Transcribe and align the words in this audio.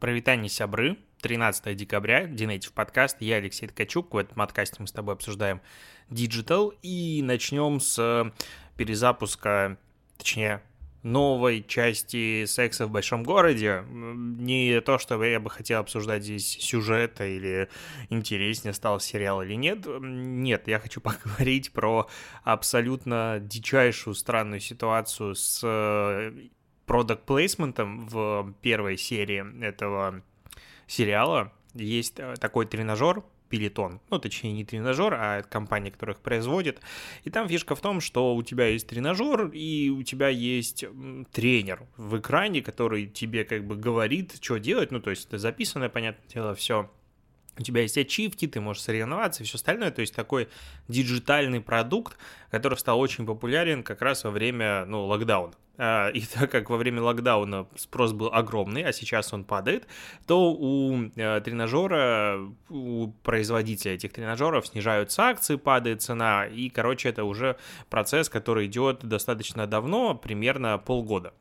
Провитание 0.00 0.48
сябры, 0.48 0.96
13 1.20 1.76
декабря, 1.76 2.26
Динейтив 2.26 2.72
подкаст, 2.72 3.18
я 3.20 3.36
Алексей 3.36 3.66
Ткачук, 3.66 4.14
в 4.14 4.16
этом 4.16 4.34
подкасте 4.34 4.76
мы 4.78 4.86
с 4.86 4.92
тобой 4.92 5.12
обсуждаем 5.12 5.60
Digital 6.08 6.72
и 6.80 7.20
начнем 7.22 7.80
с 7.80 8.32
перезапуска, 8.78 9.76
точнее, 10.16 10.62
новой 11.02 11.62
части 11.62 12.46
секса 12.46 12.86
в 12.86 12.90
большом 12.90 13.24
городе. 13.24 13.84
Не 13.90 14.80
то, 14.80 14.96
что 14.96 15.22
я 15.22 15.38
бы 15.38 15.50
хотел 15.50 15.80
обсуждать 15.80 16.22
здесь 16.22 16.48
сюжета 16.48 17.26
или 17.26 17.68
интереснее 18.08 18.72
стал 18.72 19.00
сериал 19.00 19.42
или 19.42 19.52
нет. 19.52 19.84
Нет, 20.00 20.66
я 20.66 20.78
хочу 20.78 21.00
поговорить 21.02 21.72
про 21.72 22.08
абсолютно 22.42 23.38
дичайшую 23.38 24.14
странную 24.14 24.60
ситуацию 24.60 25.34
с 25.34 25.62
продукт 26.90 27.22
плейсментом 27.22 28.08
в 28.08 28.52
первой 28.62 28.96
серии 28.96 29.64
этого 29.64 30.22
сериала. 30.88 31.52
Есть 31.72 32.18
э, 32.18 32.34
такой 32.40 32.66
тренажер, 32.66 33.22
Пелетон. 33.48 34.00
Ну, 34.10 34.18
точнее, 34.18 34.50
не 34.54 34.64
тренажер, 34.64 35.14
а 35.14 35.42
компания, 35.44 35.92
которая 35.92 36.16
их 36.16 36.20
производит. 36.20 36.80
И 37.22 37.30
там 37.30 37.48
фишка 37.48 37.76
в 37.76 37.80
том, 37.80 38.00
что 38.00 38.34
у 38.34 38.42
тебя 38.42 38.66
есть 38.66 38.88
тренажер, 38.88 39.50
и 39.52 39.88
у 39.88 40.02
тебя 40.02 40.30
есть 40.30 40.84
тренер 41.30 41.86
в 41.96 42.18
экране, 42.18 42.60
который 42.60 43.06
тебе 43.06 43.44
как 43.44 43.64
бы 43.64 43.76
говорит, 43.76 44.38
что 44.40 44.58
делать. 44.58 44.90
Ну, 44.90 44.98
то 44.98 45.10
есть 45.10 45.28
это 45.28 45.38
записанное, 45.38 45.90
понятное 45.90 46.28
дело, 46.28 46.56
все 46.56 46.90
у 47.60 47.62
тебя 47.62 47.82
есть 47.82 47.98
ачивки, 47.98 48.46
ты 48.46 48.60
можешь 48.60 48.82
соревноваться 48.82 49.42
и 49.42 49.46
все 49.46 49.56
остальное, 49.56 49.90
то 49.90 50.00
есть 50.00 50.14
такой 50.14 50.48
диджитальный 50.88 51.60
продукт, 51.60 52.16
который 52.50 52.78
стал 52.78 52.98
очень 52.98 53.26
популярен 53.26 53.82
как 53.82 54.00
раз 54.00 54.24
во 54.24 54.30
время, 54.30 54.86
ну, 54.86 55.04
локдауна. 55.04 55.52
А, 55.76 56.08
и 56.08 56.20
так 56.34 56.50
как 56.50 56.70
во 56.70 56.78
время 56.78 57.02
локдауна 57.02 57.66
спрос 57.76 58.12
был 58.12 58.30
огромный, 58.32 58.82
а 58.82 58.92
сейчас 58.92 59.32
он 59.34 59.44
падает, 59.44 59.86
то 60.26 60.52
у 60.52 61.10
э, 61.14 61.40
тренажера, 61.42 62.38
у 62.70 63.08
производителя 63.22 63.94
этих 63.94 64.12
тренажеров 64.12 64.66
снижаются 64.66 65.22
акции, 65.24 65.56
падает 65.56 66.00
цена, 66.00 66.46
и, 66.46 66.70
короче, 66.70 67.10
это 67.10 67.24
уже 67.24 67.56
процесс, 67.90 68.30
который 68.30 68.66
идет 68.66 69.04
достаточно 69.04 69.66
давно, 69.66 70.14
примерно 70.14 70.78
полгода. 70.78 71.34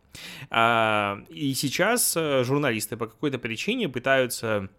А, 0.49 1.19
и 1.29 1.53
сейчас 1.53 2.13
э, 2.17 2.43
журналисты 2.43 2.97
по 2.97 3.07
какой-то 3.07 3.39
причине 3.39 3.87
пытаются 3.87 4.69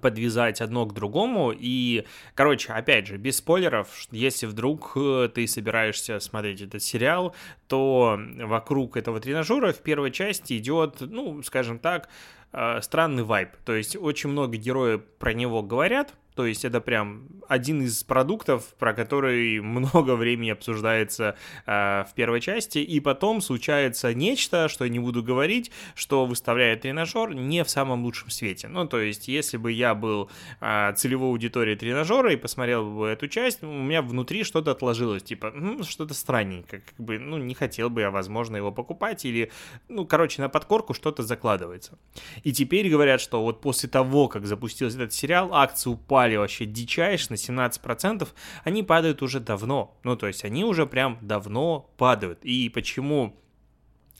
подвязать 0.00 0.60
одно 0.60 0.86
к 0.86 0.94
другому. 0.94 1.52
И, 1.56 2.04
короче, 2.34 2.72
опять 2.72 3.06
же, 3.06 3.16
без 3.16 3.36
спойлеров, 3.38 3.88
если 4.10 4.46
вдруг 4.46 4.92
э, 4.96 5.28
ты 5.32 5.46
собираешься 5.46 6.20
смотреть 6.20 6.62
этот 6.62 6.82
сериал, 6.82 7.34
то 7.68 8.18
вокруг 8.38 8.96
этого 8.96 9.20
тренажера 9.20 9.72
в 9.72 9.80
первой 9.80 10.10
части 10.10 10.58
идет, 10.58 11.00
ну, 11.00 11.42
скажем 11.42 11.78
так, 11.78 12.08
э, 12.52 12.80
странный 12.80 13.24
вайб. 13.24 13.50
То 13.64 13.74
есть 13.74 13.96
очень 13.96 14.30
много 14.30 14.56
героев 14.56 15.02
про 15.18 15.32
него 15.34 15.62
говорят, 15.62 16.14
то 16.34 16.46
есть 16.46 16.64
это 16.64 16.80
прям 16.80 17.28
один 17.48 17.82
из 17.82 18.02
продуктов, 18.02 18.74
про 18.78 18.92
который 18.92 19.60
много 19.60 20.16
времени 20.16 20.50
обсуждается 20.50 21.36
э, 21.66 22.04
в 22.04 22.14
первой 22.14 22.40
части, 22.40 22.78
и 22.78 23.00
потом 23.00 23.40
случается 23.40 24.12
нечто, 24.14 24.68
что 24.68 24.84
я 24.84 24.90
не 24.90 24.98
буду 24.98 25.22
говорить, 25.22 25.70
что 25.94 26.26
выставляет 26.26 26.82
тренажер 26.82 27.34
не 27.34 27.62
в 27.64 27.70
самом 27.70 28.04
лучшем 28.04 28.30
свете. 28.30 28.68
Ну, 28.68 28.86
то 28.86 29.00
есть, 29.00 29.28
если 29.28 29.56
бы 29.56 29.72
я 29.72 29.94
был 29.94 30.30
э, 30.60 30.92
целевой 30.96 31.30
аудиторией 31.30 31.76
тренажера 31.76 32.32
и 32.32 32.36
посмотрел 32.36 32.90
бы 32.90 33.06
эту 33.06 33.28
часть, 33.28 33.62
у 33.62 33.66
меня 33.66 34.02
внутри 34.02 34.44
что-то 34.44 34.72
отложилось, 34.72 35.22
типа, 35.22 35.52
ну, 35.54 35.82
что-то 35.84 36.14
странненько, 36.14 36.80
как 36.80 36.98
бы, 36.98 37.18
ну, 37.18 37.38
не 37.38 37.54
хотел 37.54 37.90
бы 37.90 38.00
я, 38.00 38.10
возможно, 38.10 38.56
его 38.56 38.72
покупать, 38.72 39.24
или, 39.24 39.50
ну, 39.88 40.06
короче, 40.06 40.42
на 40.42 40.48
подкорку 40.48 40.94
что-то 40.94 41.22
закладывается. 41.22 41.98
И 42.42 42.52
теперь 42.52 42.88
говорят, 42.88 43.20
что 43.20 43.42
вот 43.42 43.60
после 43.60 43.88
того, 43.88 44.28
как 44.28 44.46
запустился 44.46 44.96
этот 44.96 45.12
сериал, 45.12 45.54
акции 45.54 45.90
упали 45.90 46.23
упали 46.24 46.36
вообще 46.36 46.64
дичайше 46.64 47.26
на 47.30 47.34
17%, 47.34 48.28
они 48.64 48.82
падают 48.82 49.22
уже 49.22 49.40
давно. 49.40 49.94
Ну, 50.04 50.16
то 50.16 50.26
есть 50.26 50.44
они 50.44 50.64
уже 50.64 50.86
прям 50.86 51.18
давно 51.20 51.90
падают. 51.98 52.38
И 52.44 52.70
почему 52.70 53.36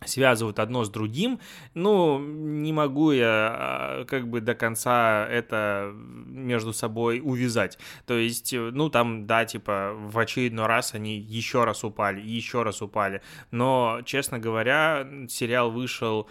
связывают 0.05 0.59
одно 0.59 0.85
с 0.85 0.91
другим, 0.91 1.41
ну, 1.73 2.19
не 2.19 2.73
могу 2.75 3.13
я 3.13 3.25
а, 3.27 4.05
как 4.05 4.29
бы 4.29 4.43
до 4.43 4.55
конца 4.55 5.27
это 5.31 5.93
между 5.95 6.75
собой 6.75 7.21
увязать. 7.25 7.79
То 8.07 8.19
есть, 8.19 8.53
ну, 8.53 8.91
там, 8.91 9.27
да, 9.27 9.47
типа, 9.47 9.95
в 9.95 10.19
очередной 10.19 10.67
раз 10.67 10.95
они 10.95 11.19
еще 11.19 11.65
раз 11.65 11.85
упали, 11.85 12.21
еще 12.21 12.65
раз 12.65 12.83
упали. 12.83 13.23
Но, 13.51 14.01
честно 14.05 14.39
говоря, 14.39 15.09
сериал 15.29 15.71
вышел... 15.71 16.29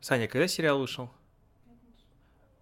Саня, 0.00 0.26
когда 0.26 0.48
сериал 0.48 0.80
вышел? 0.80 1.10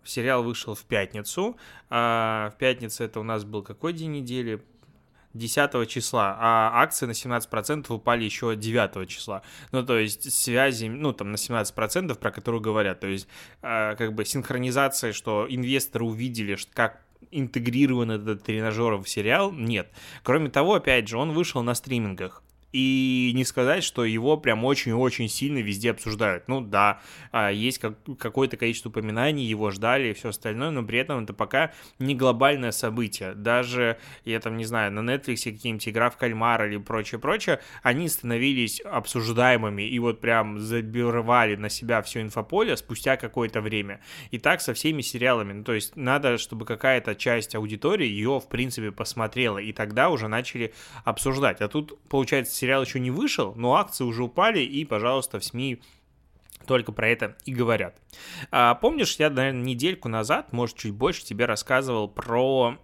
Сериал 0.04 0.42
вышел 0.42 0.74
в 0.74 0.84
пятницу. 0.84 1.56
А 1.90 2.50
в 2.54 2.58
пятницу 2.58 3.04
это 3.04 3.20
у 3.20 3.22
нас 3.22 3.44
был 3.44 3.62
какой 3.62 3.92
день 3.92 4.12
недели? 4.12 4.62
10 5.34 5.88
числа, 5.88 6.36
а 6.38 6.82
акции 6.82 7.06
на 7.06 7.12
17% 7.12 7.90
упали 7.92 8.24
еще 8.24 8.54
9 8.54 9.08
числа. 9.08 9.42
Ну, 9.70 9.82
то 9.82 9.98
есть 9.98 10.30
связи, 10.30 10.86
ну, 10.86 11.12
там 11.12 11.32
на 11.32 11.36
17%, 11.36 12.14
про 12.18 12.30
которую 12.30 12.60
говорят. 12.60 13.00
То 13.00 13.06
есть 13.06 13.26
э, 13.62 13.94
как 13.96 14.12
бы 14.14 14.24
синхронизация, 14.24 15.12
что 15.12 15.46
инвесторы 15.48 16.04
увидели, 16.04 16.58
как 16.74 17.00
интегрирован 17.30 18.10
этот 18.10 18.42
тренажер 18.42 18.96
в 18.96 19.08
сериал, 19.08 19.52
нет. 19.52 19.90
Кроме 20.22 20.50
того, 20.50 20.74
опять 20.74 21.08
же, 21.08 21.16
он 21.16 21.32
вышел 21.32 21.62
на 21.62 21.74
стримингах. 21.74 22.42
И 22.72 23.32
не 23.34 23.44
сказать, 23.44 23.84
что 23.84 24.04
его 24.04 24.36
прям 24.36 24.64
очень-очень 24.64 25.28
сильно 25.28 25.58
везде 25.58 25.90
обсуждают. 25.90 26.48
Ну 26.48 26.60
да, 26.60 27.00
а, 27.30 27.50
есть 27.50 27.78
как, 27.78 27.94
какое-то 28.18 28.56
количество 28.56 28.88
упоминаний, 28.88 29.44
его 29.44 29.70
ждали 29.70 30.08
и 30.08 30.12
все 30.14 30.30
остальное, 30.30 30.70
но 30.70 30.82
при 30.82 30.98
этом 30.98 31.24
это 31.24 31.34
пока 31.34 31.72
не 31.98 32.14
глобальное 32.14 32.72
событие. 32.72 33.34
Даже, 33.34 33.98
я 34.24 34.40
там 34.40 34.56
не 34.56 34.64
знаю, 34.64 34.92
на 34.92 35.00
Netflix 35.00 35.44
какие-нибудь 35.44 35.88
игра 35.88 36.10
в 36.10 36.16
кальмар 36.16 36.64
или 36.66 36.78
прочее-прочее, 36.78 37.60
они 37.82 38.08
становились 38.08 38.80
обсуждаемыми 38.80 39.82
и 39.82 39.98
вот 39.98 40.20
прям 40.20 40.58
забирали 40.58 41.56
на 41.56 41.68
себя 41.68 42.02
все 42.02 42.22
инфополе 42.22 42.76
спустя 42.76 43.16
какое-то 43.16 43.60
время. 43.60 44.00
И 44.30 44.38
так 44.38 44.60
со 44.60 44.74
всеми 44.74 45.02
сериалами. 45.02 45.52
Ну, 45.52 45.64
то 45.64 45.74
есть 45.74 45.96
надо, 45.96 46.38
чтобы 46.38 46.64
какая-то 46.64 47.14
часть 47.14 47.54
аудитории 47.54 48.06
ее, 48.06 48.40
в 48.40 48.48
принципе, 48.48 48.92
посмотрела, 48.92 49.58
и 49.58 49.72
тогда 49.72 50.08
уже 50.08 50.28
начали 50.28 50.72
обсуждать. 51.04 51.60
А 51.60 51.68
тут, 51.68 51.98
получается, 52.08 52.54
сериал 52.62 52.84
еще 52.84 53.00
не 53.00 53.10
вышел, 53.10 53.54
но 53.56 53.74
акции 53.74 54.04
уже 54.04 54.22
упали, 54.22 54.60
и, 54.60 54.84
пожалуйста, 54.84 55.40
в 55.40 55.44
СМИ 55.44 55.82
только 56.64 56.92
про 56.92 57.08
это 57.08 57.36
и 57.44 57.52
говорят. 57.52 58.00
А, 58.52 58.76
помнишь, 58.76 59.16
я, 59.16 59.30
наверное, 59.30 59.64
недельку 59.64 60.08
назад, 60.08 60.52
может, 60.52 60.76
чуть 60.76 60.92
больше 60.92 61.24
тебе 61.24 61.46
рассказывал 61.46 62.06
про 62.06 62.78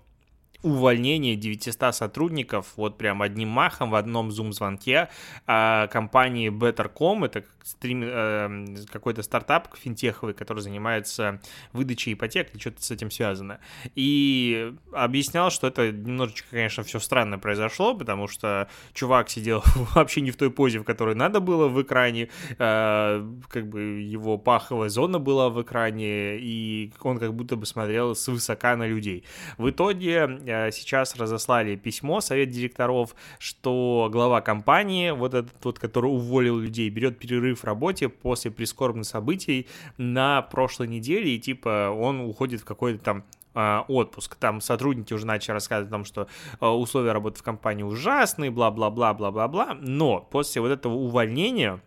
увольнение 0.63 1.37
900 1.37 1.95
сотрудников 1.95 2.73
вот 2.77 2.99
прям 2.99 3.23
одним 3.23 3.49
махом 3.49 3.91
в 3.91 3.95
одном 3.95 4.33
зум-звонке 4.33 5.09
а, 5.47 5.87
компании 5.89 6.51
Better.com, 6.51 7.25
это 7.25 7.45
стрим, 7.69 8.03
э, 8.03 8.77
какой-то 8.91 9.23
стартап 9.23 9.77
финтеховый, 9.77 10.35
который 10.35 10.61
занимается 10.61 11.41
выдачей 11.73 12.15
ипотек 12.15 12.51
или 12.53 12.61
что-то 12.61 12.83
с 12.83 12.91
этим 12.91 13.11
связано. 13.11 13.61
И 13.95 14.73
объяснял, 14.93 15.51
что 15.51 15.67
это 15.67 15.93
немножечко, 15.93 16.49
конечно, 16.51 16.83
все 16.83 16.99
странно 16.99 17.39
произошло, 17.39 17.95
потому 17.95 18.27
что 18.27 18.69
чувак 18.95 19.29
сидел 19.29 19.63
вообще 19.95 20.23
не 20.23 20.31
в 20.31 20.37
той 20.37 20.51
позе, 20.51 20.79
в 20.79 20.85
которой 20.85 21.15
надо 21.15 21.41
было 21.41 21.69
в 21.69 21.81
экране, 21.83 22.31
э, 22.59 23.27
как 23.49 23.69
бы 23.69 23.81
его 24.01 24.39
паховая 24.39 24.89
зона 24.89 25.19
была 25.19 25.51
в 25.51 25.61
экране, 25.63 26.39
и 26.39 26.93
он 27.03 27.19
как 27.19 27.35
будто 27.35 27.57
бы 27.57 27.67
смотрел 27.67 28.15
свысока 28.15 28.77
на 28.77 28.87
людей. 28.87 29.25
В 29.59 29.69
итоге 29.69 30.39
сейчас 30.73 31.17
разослали 31.17 31.77
письмо, 31.77 32.21
совет 32.21 32.51
директоров, 32.51 33.15
что 33.39 34.09
глава 34.11 34.41
компании, 34.41 35.11
вот 35.11 35.35
этот 35.35 35.65
вот, 35.65 35.79
который 35.79 36.07
уволил 36.07 36.59
людей, 36.59 36.89
берет 36.89 37.19
перерыв 37.19 37.61
в 37.61 37.65
работе 37.65 38.09
после 38.09 38.51
прискорбных 38.51 39.07
событий 39.07 39.67
на 39.97 40.43
прошлой 40.43 40.89
неделе, 40.89 41.35
и 41.35 41.39
типа 41.39 41.91
он 41.91 42.21
уходит 42.21 42.63
в 42.63 42.65
какой-то 42.65 43.03
там 43.03 43.25
а, 43.55 43.85
отпуск. 43.89 44.37
Там 44.37 44.61
сотрудники 44.61 45.13
уже 45.13 45.27
начали 45.27 45.53
рассказывать 45.53 45.89
о 45.89 45.93
том, 45.93 46.05
что 46.05 46.29
а, 46.61 46.77
условия 46.77 47.13
работы 47.13 47.41
в 47.41 47.43
компании 47.43 47.83
ужасные, 47.83 48.51
бла-бла-бла, 48.51 49.15
бла-бла-бла. 49.15 49.77
Но 49.81 50.21
после 50.21 50.63
вот 50.63 50.71
этого 50.71 50.95
увольнения 50.95 51.81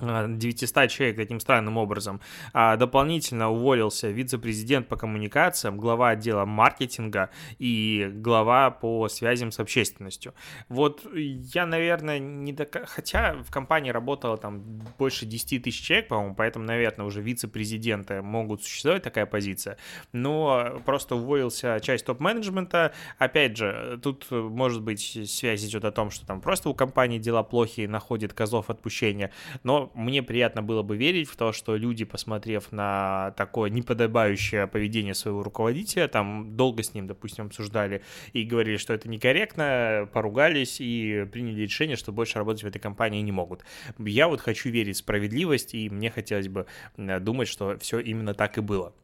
900 0.00 0.76
а, 0.76 0.88
человек 0.88 1.16
таким 1.16 1.40
странным 1.40 1.76
образом. 1.76 2.20
А 2.52 2.76
дополнительно 2.76 3.50
уволился 3.50 4.08
вице-президент 4.08 4.88
по 4.88 4.96
коммуникациям, 4.96 5.76
глава 5.78 6.10
отдела 6.10 6.44
маркетинга 6.44 7.30
и 7.58 8.10
глава 8.12 8.70
по 8.70 9.08
связям 9.08 9.52
с 9.52 9.60
общественностью. 9.60 10.34
Вот 10.68 11.06
я, 11.14 11.66
наверное, 11.66 12.18
не 12.18 12.52
до... 12.52 12.66
Хотя 12.86 13.34
в 13.42 13.50
компании 13.50 13.90
работало 13.90 14.36
там 14.36 14.60
больше 14.98 15.26
10 15.26 15.62
тысяч 15.62 15.82
человек, 15.82 16.08
по-моему, 16.08 16.34
поэтому, 16.34 16.64
наверное, 16.64 17.06
уже 17.06 17.20
вице-президенты 17.20 18.22
могут 18.22 18.62
существовать 18.62 19.02
такая 19.02 19.26
позиция. 19.26 19.76
Но 20.12 20.80
просто 20.84 21.16
уволился 21.16 21.78
часть 21.80 22.06
топ-менеджмента. 22.06 22.92
Опять 23.18 23.56
же, 23.56 23.98
тут 24.02 24.30
может 24.30 24.82
быть 24.82 25.30
связь 25.30 25.64
идет 25.64 25.84
о 25.84 25.92
том, 25.92 26.10
что 26.10 26.26
там 26.26 26.40
просто 26.40 26.68
у 26.68 26.74
компании 26.74 27.18
дела 27.18 27.42
плохие, 27.42 27.88
находит 27.88 28.32
козлов 28.32 28.70
отпущения. 28.70 29.30
Но 29.62 29.83
мне 29.94 30.22
приятно 30.22 30.62
было 30.62 30.82
бы 30.82 30.96
верить 30.96 31.28
в 31.28 31.36
то, 31.36 31.52
что 31.52 31.76
люди, 31.76 32.04
посмотрев 32.04 32.72
на 32.72 33.32
такое 33.36 33.70
неподобающее 33.70 34.66
поведение 34.66 35.14
своего 35.14 35.42
руководителя, 35.42 36.08
там 36.08 36.56
долго 36.56 36.82
с 36.82 36.94
ним, 36.94 37.06
допустим, 37.06 37.46
обсуждали 37.46 38.02
и 38.32 38.44
говорили, 38.44 38.76
что 38.76 38.94
это 38.94 39.08
некорректно, 39.08 40.08
поругались 40.12 40.80
и 40.80 41.26
приняли 41.30 41.62
решение, 41.62 41.96
что 41.96 42.12
больше 42.12 42.38
работать 42.38 42.62
в 42.62 42.66
этой 42.66 42.78
компании 42.78 43.20
не 43.20 43.32
могут. 43.32 43.64
Я 43.98 44.28
вот 44.28 44.40
хочу 44.40 44.70
верить 44.70 44.96
в 44.96 44.98
справедливость, 45.00 45.74
и 45.74 45.90
мне 45.90 46.10
хотелось 46.10 46.48
бы 46.48 46.66
думать, 46.96 47.48
что 47.48 47.78
все 47.78 47.98
именно 47.98 48.34
так 48.34 48.58
и 48.58 48.60
было. 48.60 48.94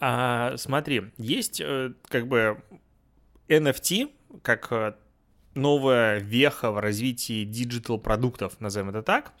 А, 0.00 0.56
смотри, 0.56 1.12
есть 1.16 1.60
э, 1.60 1.92
как 2.08 2.28
бы 2.28 2.62
NFT, 3.48 4.10
как 4.42 4.68
э, 4.70 4.94
новая 5.54 6.18
веха 6.18 6.70
в 6.70 6.78
развитии 6.78 7.44
digital 7.44 7.98
продуктов, 7.98 8.60
назовем 8.60 8.90
это 8.90 9.02
так. 9.02 9.32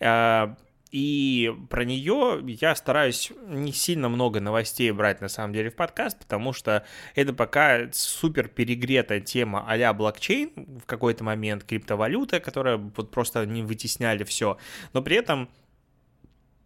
А, 0.00 0.56
и 0.92 1.50
про 1.70 1.84
нее 1.84 2.40
я 2.46 2.76
стараюсь 2.76 3.32
не 3.48 3.72
сильно 3.72 4.10
много 4.10 4.40
новостей 4.40 4.90
брать 4.90 5.22
на 5.22 5.28
самом 5.28 5.54
деле 5.54 5.70
в 5.70 5.74
подкаст, 5.74 6.18
потому 6.18 6.52
что 6.52 6.84
это 7.14 7.32
пока 7.32 7.88
супер 7.92 8.48
перегретая 8.48 9.20
тема 9.20 9.64
а 9.66 9.92
блокчейн 9.94 10.52
в 10.54 10.84
какой-то 10.84 11.24
момент, 11.24 11.64
криптовалюта, 11.64 12.40
которая 12.40 12.76
вот 12.76 13.10
просто 13.10 13.46
они 13.46 13.62
вытесняли 13.62 14.22
все. 14.24 14.58
Но 14.92 15.00
при 15.00 15.16
этом 15.16 15.48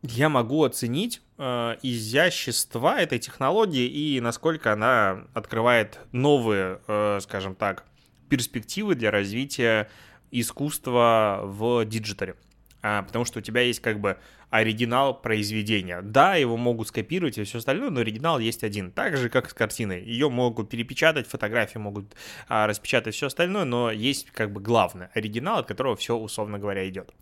я 0.03 0.29
могу 0.29 0.65
оценить 0.65 1.23
э, 1.39 1.77
изящество 1.83 2.99
этой 2.99 3.21
технологии 3.21 3.87
и 3.87 4.21
насколько 4.21 4.73
она 4.73 5.25
открывает 5.35 6.01
новые, 6.11 6.81
э, 6.89 7.21
скажем 7.23 7.55
так, 7.55 7.85
перспективы 8.29 8.95
для 8.95 9.11
развития 9.11 9.89
искусства 10.31 11.41
в 11.45 11.85
digital 11.85 12.25
е. 12.25 12.37
А, 12.83 13.03
потому 13.03 13.25
что 13.25 13.41
у 13.41 13.43
тебя 13.43 13.63
есть 13.63 13.81
как 13.81 14.01
бы 14.01 14.19
оригинал 14.51 15.21
произведения. 15.21 16.03
Да, 16.03 16.37
его 16.37 16.57
могут 16.57 16.89
скопировать 16.89 17.37
и 17.37 17.43
все 17.43 17.59
остальное, 17.59 17.91
но 17.91 18.01
оригинал 18.01 18.39
есть 18.39 18.63
один. 18.63 18.93
Так 18.93 19.17
же, 19.17 19.29
как 19.29 19.51
с 19.51 19.55
картиной. 19.55 20.05
Ее 20.05 20.31
могут 20.31 20.71
перепечатать, 20.71 21.27
фотографии 21.27 21.79
могут 21.79 22.15
а, 22.49 22.67
распечатать 22.67 23.15
все 23.15 23.27
остальное, 23.27 23.65
но 23.65 23.91
есть 23.91 24.31
как 24.31 24.53
бы 24.53 24.61
главный 24.61 25.07
оригинал, 25.15 25.59
от 25.59 25.67
которого 25.67 25.97
все, 25.97 26.17
условно 26.17 26.59
говоря, 26.59 26.89
идет. 26.89 27.13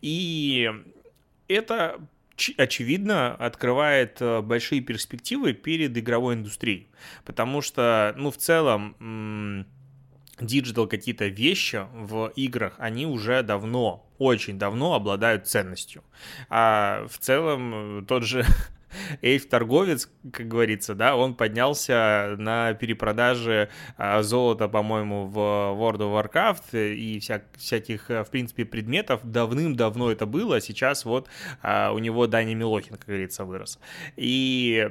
И 0.00 0.70
это 1.46 2.00
очевидно, 2.56 3.34
открывает 3.34 4.20
э, 4.20 4.40
большие 4.40 4.80
перспективы 4.80 5.52
перед 5.52 5.96
игровой 5.96 6.34
индустрией. 6.34 6.88
Потому 7.24 7.60
что, 7.60 8.14
ну, 8.16 8.30
в 8.30 8.36
целом, 8.38 9.66
digital 10.46 10.86
какие-то 10.86 11.26
вещи 11.26 11.86
в 11.92 12.32
играх, 12.36 12.74
они 12.78 13.06
уже 13.06 13.42
давно, 13.42 14.06
очень 14.18 14.58
давно 14.58 14.94
обладают 14.94 15.46
ценностью. 15.46 16.02
А 16.48 17.06
в 17.08 17.18
целом 17.18 18.00
э, 18.00 18.04
тот 18.06 18.24
же 18.24 18.44
Эйв-торговец, 19.22 20.10
как 20.32 20.48
говорится, 20.48 20.94
да, 20.94 21.16
он 21.16 21.34
поднялся 21.34 22.34
на 22.38 22.74
перепродаже 22.74 23.68
а, 23.96 24.22
золота, 24.22 24.68
по-моему, 24.68 25.26
в 25.26 25.38
World 25.38 25.98
of 25.98 26.32
Warcraft 26.32 26.94
и 26.94 27.18
вся, 27.20 27.42
всяких, 27.56 28.10
э, 28.10 28.24
в 28.24 28.30
принципе, 28.30 28.64
предметов. 28.64 29.20
Давным-давно 29.24 30.10
это 30.10 30.26
было, 30.26 30.56
а 30.56 30.60
сейчас 30.60 31.04
вот 31.04 31.28
а, 31.62 31.92
у 31.92 31.98
него 31.98 32.26
Дани 32.26 32.54
Милохин, 32.54 32.96
как 32.96 33.06
говорится, 33.06 33.44
вырос. 33.44 33.78
И 34.16 34.88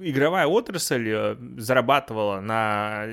игровая 0.00 0.46
отрасль 0.46 1.08
э, 1.08 1.36
зарабатывала 1.56 2.40
на 2.40 3.06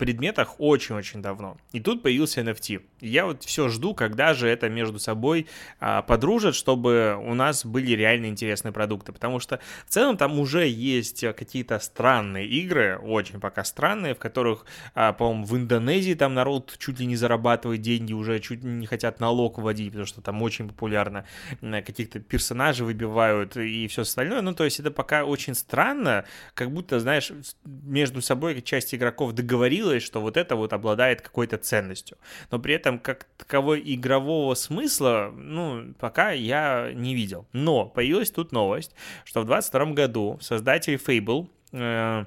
предметах 0.00 0.54
очень-очень 0.58 1.20
давно. 1.20 1.58
И 1.72 1.80
тут 1.80 2.02
появился 2.02 2.40
NFT. 2.40 2.80
Я 3.02 3.26
вот 3.26 3.44
все 3.44 3.68
жду, 3.68 3.94
когда 3.94 4.32
же 4.32 4.48
это 4.48 4.70
между 4.70 4.98
собой 4.98 5.46
а, 5.78 6.00
подружат, 6.00 6.54
чтобы 6.54 7.22
у 7.22 7.34
нас 7.34 7.66
были 7.66 7.92
реально 7.92 8.26
интересные 8.26 8.72
продукты. 8.72 9.12
Потому 9.12 9.40
что 9.40 9.60
в 9.86 9.90
целом 9.90 10.16
там 10.16 10.38
уже 10.38 10.66
есть 10.66 11.20
какие-то 11.20 11.78
странные 11.80 12.46
игры, 12.46 12.98
очень 12.98 13.40
пока 13.40 13.62
странные, 13.62 14.14
в 14.14 14.18
которых, 14.18 14.64
а, 14.94 15.12
по-моему, 15.12 15.44
в 15.44 15.54
Индонезии 15.54 16.14
там 16.14 16.32
народ 16.32 16.76
чуть 16.78 16.98
ли 16.98 17.04
не 17.04 17.16
зарабатывает 17.16 17.82
деньги, 17.82 18.14
уже 18.14 18.40
чуть 18.40 18.64
не 18.64 18.86
хотят 18.86 19.20
налог 19.20 19.58
вводить, 19.58 19.88
потому 19.88 20.06
что 20.06 20.22
там 20.22 20.40
очень 20.40 20.68
популярно 20.68 21.26
каких-то 21.60 22.20
персонажей 22.20 22.86
выбивают 22.86 23.58
и 23.58 23.86
все 23.88 24.02
остальное. 24.02 24.40
Ну, 24.40 24.54
то 24.54 24.64
есть 24.64 24.80
это 24.80 24.90
пока 24.90 25.26
очень 25.26 25.54
странно, 25.54 26.24
как 26.54 26.70
будто, 26.70 27.00
знаешь, 27.00 27.30
между 27.64 28.22
собой 28.22 28.62
часть 28.62 28.94
игроков 28.94 29.34
договорилась, 29.34 29.89
получилось, 29.90 30.02
что 30.02 30.20
вот 30.20 30.36
это 30.36 30.56
вот 30.56 30.72
обладает 30.72 31.20
какой-то 31.20 31.56
ценностью. 31.56 32.16
Но 32.50 32.58
при 32.58 32.74
этом 32.74 32.98
как 32.98 33.26
таковой 33.36 33.82
игрового 33.84 34.54
смысла, 34.54 35.32
ну, 35.36 35.94
пока 35.98 36.32
я 36.32 36.92
не 36.94 37.14
видел. 37.14 37.46
Но 37.52 37.86
появилась 37.86 38.30
тут 38.30 38.52
новость, 38.52 38.94
что 39.24 39.40
в 39.42 39.46
2022 39.46 39.94
году 39.94 40.38
создатель 40.40 40.94
Fable 40.94 41.48
э, 41.72 42.24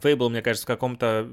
Fable, 0.00 0.28
мне 0.30 0.42
кажется, 0.42 0.64
в 0.64 0.66
каком-то, 0.66 1.28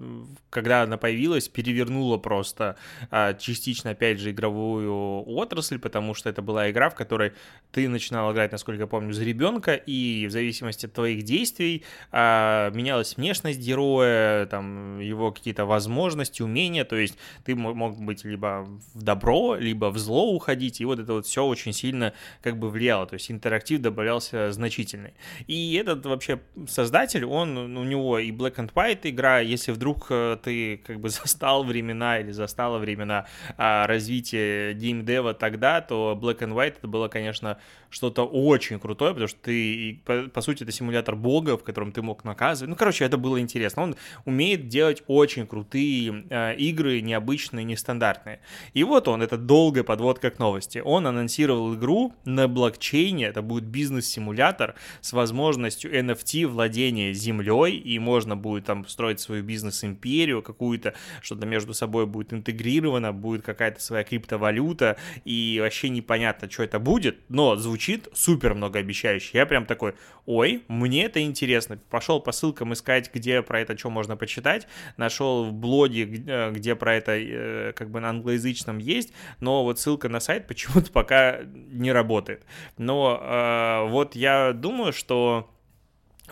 когда 0.50 0.84
она 0.84 0.98
появилась, 0.98 1.48
перевернула 1.48 2.18
просто 2.18 2.76
а, 3.10 3.34
частично, 3.34 3.92
опять 3.92 4.20
же, 4.20 4.32
игровую 4.32 5.24
отрасль, 5.28 5.80
потому 5.80 6.14
что 6.14 6.30
это 6.30 6.42
была 6.42 6.70
игра, 6.70 6.90
в 6.90 6.96
которой 6.96 7.34
ты 7.72 7.88
начинал 7.88 8.32
играть, 8.34 8.52
насколько 8.52 8.82
я 8.82 8.88
помню, 8.88 9.14
за 9.14 9.24
ребенка, 9.24 9.74
и 9.74 10.28
в 10.28 10.32
зависимости 10.32 10.86
от 10.86 10.94
твоих 10.94 11.24
действий 11.24 11.84
а, 12.12 12.70
менялась 12.72 13.16
внешность 13.16 13.60
героя, 13.60 14.46
там, 14.48 15.00
его 15.00 15.32
какие-то 15.32 15.66
возможности, 15.66 16.42
умения, 16.42 16.84
то 16.84 16.96
есть 16.96 17.18
ты 17.46 17.56
мог 17.56 17.98
быть 18.00 18.26
либо 18.26 18.68
в 18.94 19.04
добро, 19.04 19.56
либо 19.56 19.90
в 19.90 19.98
зло 19.98 20.34
уходить, 20.34 20.82
и 20.82 20.86
вот 20.86 21.00
это 21.00 21.14
вот 21.14 21.26
все 21.26 21.46
очень 21.46 21.74
сильно 21.74 22.14
как 22.42 22.60
бы 22.60 22.70
влияло, 22.70 23.06
то 23.08 23.14
есть 23.14 23.32
интерактив 23.32 23.82
добавлялся 23.82 24.52
значительный. 24.52 25.14
И 25.48 25.76
этот 25.76 26.06
вообще 26.06 26.42
создатель, 26.68 27.26
он, 27.26 27.78
у 27.78 27.84
него 27.84 28.20
и 28.20 28.32
Black 28.32 28.49
Black 28.50 28.56
and 28.56 28.74
White 28.74 29.02
игра, 29.04 29.40
если 29.40 29.72
вдруг 29.72 30.08
э, 30.10 30.38
ты 30.42 30.78
как 30.78 31.00
бы 31.00 31.10
застал 31.10 31.64
времена 31.64 32.20
или 32.20 32.32
застала 32.32 32.78
времена 32.78 33.26
а, 33.58 33.88
развития 33.88 34.74
геймдева 34.74 35.34
тогда, 35.34 35.82
то 35.82 36.18
Black 36.20 36.40
and 36.40 36.54
White 36.54 36.78
это 36.78 36.88
было, 36.88 37.08
конечно, 37.08 37.58
что-то 37.90 38.26
очень 38.26 38.80
крутое, 38.80 39.14
потому 39.14 39.28
что 39.28 39.40
ты, 39.42 40.02
по, 40.06 40.42
сути, 40.42 40.64
это 40.64 40.72
симулятор 40.72 41.16
бога, 41.16 41.58
в 41.58 41.64
котором 41.64 41.92
ты 41.92 42.02
мог 42.02 42.24
наказывать. 42.24 42.70
Ну, 42.70 42.76
короче, 42.76 43.06
это 43.06 43.18
было 43.18 43.40
интересно. 43.40 43.84
Он 43.84 43.96
умеет 44.26 44.68
делать 44.68 45.04
очень 45.08 45.48
крутые 45.48 46.26
э, 46.30 46.56
игры, 46.56 47.02
необычные, 47.02 47.66
нестандартные. 47.66 48.40
И 48.74 48.84
вот 48.84 49.08
он, 49.08 49.22
это 49.22 49.38
долгая 49.38 49.84
подводка 49.84 50.30
к 50.30 50.40
новости. 50.40 50.82
Он 50.84 51.08
анонсировал 51.08 51.76
игру 51.76 52.14
на 52.26 52.48
блокчейне, 52.48 53.26
это 53.26 53.42
будет 53.42 53.66
бизнес-симулятор 53.66 54.76
с 55.02 55.14
возможностью 55.14 55.92
NFT 55.92 56.48
владения 56.48 57.14
землей, 57.14 57.78
и 57.78 57.98
можно 58.00 58.36
будет 58.40 58.66
там 58.66 58.88
строить 58.88 59.20
свою 59.20 59.44
бизнес-империю 59.44 60.42
какую-то, 60.42 60.94
что-то 61.22 61.46
между 61.46 61.74
собой 61.74 62.06
будет 62.06 62.34
интегрировано, 62.34 63.14
будет 63.14 63.44
какая-то 63.44 63.82
своя 63.82 64.04
криптовалюта, 64.04 64.98
и 65.26 65.60
вообще 65.62 65.90
непонятно, 65.90 66.50
что 66.50 66.64
это 66.64 66.80
будет, 66.80 67.20
но 67.30 67.56
звучит 67.56 68.08
супер 68.14 68.54
многообещающе. 68.56 69.38
Я 69.38 69.46
прям 69.46 69.66
такой, 69.66 69.94
ой, 70.26 70.64
мне 70.68 71.06
это 71.06 71.22
интересно. 71.22 71.80
Пошел 71.90 72.20
по 72.20 72.32
ссылкам 72.32 72.74
искать, 72.74 73.14
где 73.14 73.42
про 73.42 73.62
это 73.62 73.78
что 73.78 73.90
можно 73.90 74.18
почитать. 74.18 74.68
Нашел 74.98 75.46
в 75.46 75.54
блоге, 75.54 76.06
где 76.06 76.76
про 76.76 76.96
это 76.96 77.12
э, 77.12 77.74
как 77.74 77.90
бы 77.90 78.00
на 78.00 78.10
англоязычном 78.10 78.78
есть, 78.78 79.14
но 79.40 79.64
вот 79.64 79.80
ссылка 79.80 80.10
на 80.10 80.20
сайт 80.20 80.48
почему-то 80.48 80.92
пока 80.92 81.40
не 81.44 81.92
работает. 81.92 82.46
Но 82.78 83.20
э, 83.22 83.90
вот 83.90 84.16
я 84.16 84.54
думаю, 84.54 84.94
что 84.94 85.50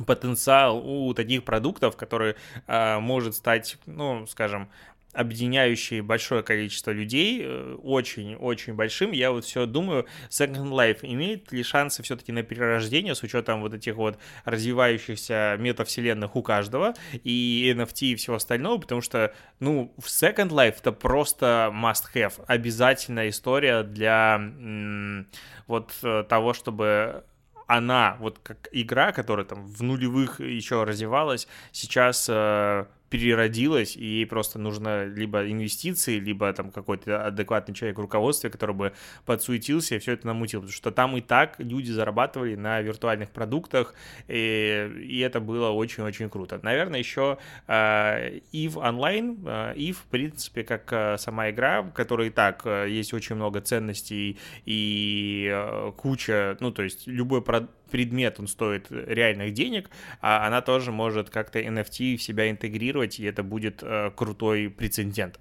потенциал 0.05 0.77
у 0.77 1.13
таких 1.13 1.43
продуктов, 1.43 1.95
который 1.97 2.35
э, 2.67 2.99
может 2.99 3.35
стать, 3.35 3.77
ну, 3.85 4.25
скажем, 4.27 4.69
объединяющий 5.17 6.01
большое 6.01 6.43
количество 6.43 6.91
людей, 6.91 7.45
очень-очень 7.81 8.73
э, 8.73 8.75
большим. 8.75 9.11
Я 9.11 9.31
вот 9.31 9.45
все 9.45 9.65
думаю, 9.65 10.05
Second 10.29 10.69
Life 10.69 10.99
имеет 11.01 11.51
ли 11.51 11.63
шансы 11.63 12.03
все-таки 12.03 12.31
на 12.31 12.43
перерождение 12.43 13.15
с 13.15 13.23
учетом 13.23 13.61
вот 13.61 13.73
этих 13.73 13.95
вот 13.95 14.19
развивающихся 14.45 15.55
метавселенных 15.59 16.35
у 16.35 16.43
каждого 16.43 16.93
и 17.23 17.73
NFT 17.75 17.99
и 18.07 18.15
всего 18.15 18.35
остального, 18.35 18.77
потому 18.77 19.01
что, 19.01 19.33
ну, 19.59 19.91
в 19.97 20.05
Second 20.05 20.49
Life 20.49 20.77
это 20.79 20.91
просто 20.91 21.71
must-have, 21.73 22.43
обязательная 22.45 23.29
история 23.29 23.81
для 23.83 24.35
м- 24.35 25.27
вот 25.65 25.93
э, 26.03 26.25
того, 26.29 26.53
чтобы 26.53 27.23
она, 27.67 28.15
вот 28.19 28.39
как 28.39 28.69
игра, 28.71 29.11
которая 29.11 29.45
там 29.45 29.67
в 29.67 29.83
нулевых 29.83 30.39
еще 30.39 30.83
развивалась, 30.83 31.47
сейчас 31.71 32.27
э, 32.29 32.85
переродилась, 33.09 33.95
и 33.95 34.05
ей 34.05 34.25
просто 34.25 34.59
нужно 34.59 35.05
либо 35.05 35.49
инвестиции, 35.49 36.19
либо 36.19 36.51
там 36.53 36.71
какой-то 36.71 37.25
адекватный 37.25 37.73
человек 37.73 37.97
в 37.97 38.01
руководстве, 38.01 38.49
который 38.49 38.75
бы 38.75 38.93
подсуетился 39.25 39.95
и 39.95 39.99
все 39.99 40.13
это 40.13 40.27
намутил, 40.27 40.61
потому 40.61 40.73
что 40.73 40.91
там 40.91 41.15
и 41.17 41.21
так 41.21 41.55
люди 41.59 41.91
зарабатывали 41.91 42.55
на 42.55 42.81
виртуальных 42.81 43.31
продуктах, 43.31 43.93
и, 44.27 44.91
и 45.01 45.19
это 45.19 45.39
было 45.39 45.69
очень-очень 45.69 46.29
круто. 46.29 46.59
Наверное, 46.61 46.99
еще 46.99 47.37
э, 47.67 48.39
EVE 48.51 48.73
Online, 48.73 49.37
э, 49.45 49.73
EVE, 49.75 49.93
в 49.93 50.03
принципе, 50.05 50.63
как 50.63 50.91
э, 50.91 51.17
сама 51.17 51.49
игра, 51.49 51.81
в 51.81 51.91
которой 51.91 52.27
и 52.27 52.31
так 52.31 52.61
э, 52.65 52.87
есть 52.89 53.13
очень 53.13 53.35
много 53.35 53.61
ценностей 53.61 54.37
и 54.65 55.49
э, 55.51 55.91
куча, 55.95 56.57
ну, 56.59 56.71
то 56.71 56.83
есть 56.83 57.07
любой 57.07 57.41
продукт 57.41 57.76
предмет, 57.89 58.39
он 58.39 58.47
стоит 58.47 58.87
реальных 58.89 59.53
денег, 59.53 59.89
а 60.21 60.45
она 60.47 60.61
тоже 60.61 60.91
может 60.91 61.29
как-то 61.29 61.59
NFT 61.59 62.17
в 62.17 62.21
себя 62.21 62.49
интегрировать, 62.49 63.19
и 63.19 63.25
это 63.25 63.43
будет 63.43 63.81
э, 63.81 64.11
крутой 64.15 64.69
прецедент. 64.69 65.39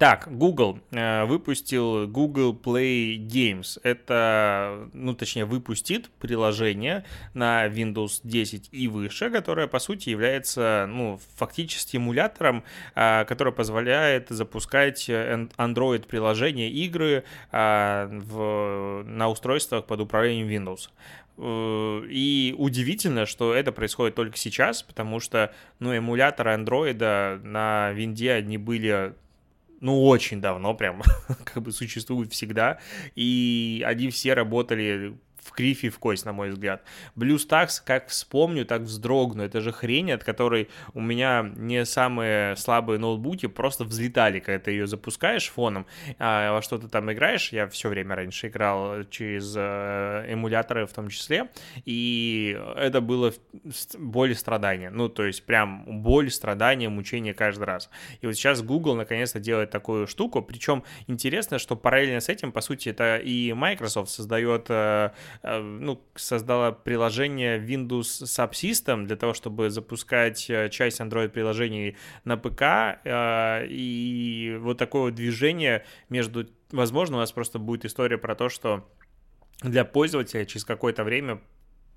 Так, 0.00 0.28
Google 0.34 0.80
э, 0.92 1.26
выпустил 1.26 2.08
Google 2.08 2.54
Play 2.54 3.18
Games. 3.18 3.78
Это, 3.82 4.88
ну, 4.94 5.12
точнее, 5.14 5.44
выпустит 5.44 6.08
приложение 6.12 7.04
на 7.34 7.66
Windows 7.66 8.20
10 8.24 8.70
и 8.72 8.88
выше, 8.88 9.28
которое, 9.28 9.66
по 9.66 9.78
сути, 9.78 10.08
является, 10.08 10.86
ну, 10.88 11.20
фактически 11.36 11.98
эмулятором, 11.98 12.64
э, 12.94 13.26
который 13.26 13.52
позволяет 13.52 14.30
запускать 14.30 15.06
Android-приложения, 15.10 16.70
игры 16.70 17.24
э, 17.52 18.08
в, 18.10 19.02
на 19.04 19.28
устройствах 19.28 19.84
под 19.84 20.00
управлением 20.00 20.48
Windows. 20.48 20.88
Э, 21.36 22.06
и 22.08 22.54
удивительно, 22.56 23.26
что 23.26 23.52
это 23.52 23.70
происходит 23.70 24.14
только 24.14 24.38
сейчас, 24.38 24.82
потому 24.82 25.20
что, 25.20 25.52
ну, 25.78 25.94
эмуляторы 25.94 26.54
андроида 26.54 27.38
на 27.44 27.90
винде, 27.92 28.32
они 28.32 28.56
были 28.56 29.12
ну, 29.80 30.06
очень 30.06 30.40
давно 30.40 30.74
прям, 30.74 31.02
как 31.44 31.62
бы 31.62 31.72
существуют 31.72 32.32
всегда, 32.32 32.78
и 33.14 33.82
они 33.86 34.10
все 34.10 34.34
работали 34.34 35.16
в 35.42 35.52
крифе 35.52 35.90
в 35.90 35.98
кость, 35.98 36.24
на 36.24 36.32
мой 36.32 36.50
взгляд. 36.50 36.82
BlueStacks, 37.16 37.82
как 37.84 38.08
вспомню, 38.08 38.64
так 38.64 38.82
вздрогну. 38.82 39.42
Это 39.42 39.60
же 39.60 39.72
хрень, 39.72 40.12
от 40.12 40.24
которой 40.24 40.68
у 40.94 41.00
меня 41.00 41.50
не 41.56 41.84
самые 41.84 42.56
слабые 42.56 42.98
ноутбуки 42.98 43.46
просто 43.46 43.84
взлетали, 43.84 44.40
когда 44.40 44.58
ты 44.58 44.72
ее 44.72 44.86
запускаешь 44.86 45.48
фоном, 45.48 45.86
а 46.18 46.52
во 46.52 46.62
что 46.62 46.78
то 46.78 46.88
там 46.88 47.12
играешь. 47.12 47.52
Я 47.52 47.68
все 47.68 47.88
время 47.88 48.16
раньше 48.16 48.48
играл 48.48 49.04
через 49.10 49.54
э, 49.56 50.26
эмуляторы 50.28 50.86
в 50.86 50.92
том 50.92 51.08
числе, 51.08 51.50
и 51.84 52.58
это 52.76 53.00
было 53.00 53.32
боль 53.98 54.32
и 54.32 54.34
страдания. 54.34 54.90
Ну, 54.90 55.08
то 55.08 55.24
есть 55.24 55.44
прям 55.44 56.02
боль, 56.02 56.30
страдания, 56.30 56.88
мучение 56.88 57.34
каждый 57.34 57.64
раз. 57.64 57.90
И 58.20 58.26
вот 58.26 58.34
сейчас 58.34 58.62
Google 58.62 58.94
наконец-то 58.94 59.40
делает 59.40 59.70
такую 59.70 60.06
штуку, 60.06 60.42
причем 60.42 60.84
интересно, 61.06 61.58
что 61.58 61.76
параллельно 61.76 62.20
с 62.20 62.28
этим, 62.28 62.52
по 62.52 62.60
сути, 62.60 62.90
это 62.90 63.16
и 63.16 63.52
Microsoft 63.52 64.10
создает 64.10 64.70
Э, 64.70 65.10
ну, 65.42 66.02
создала 66.14 66.72
приложение 66.72 67.58
Windows 67.58 68.24
Subsystem 68.24 69.06
для 69.06 69.16
того, 69.16 69.34
чтобы 69.34 69.70
запускать 69.70 70.48
э, 70.50 70.68
часть 70.70 71.00
Android-приложений 71.00 71.96
на 72.24 72.36
ПК, 72.36 72.62
э, 73.04 73.66
и 73.68 74.56
вот 74.60 74.78
такое 74.78 75.12
движение 75.12 75.84
между... 76.08 76.46
Возможно, 76.70 77.16
у 77.16 77.20
нас 77.20 77.32
просто 77.32 77.58
будет 77.58 77.84
история 77.84 78.18
про 78.18 78.34
то, 78.34 78.48
что 78.48 78.88
для 79.62 79.84
пользователя 79.84 80.44
через 80.44 80.64
какое-то 80.64 81.04
время 81.04 81.40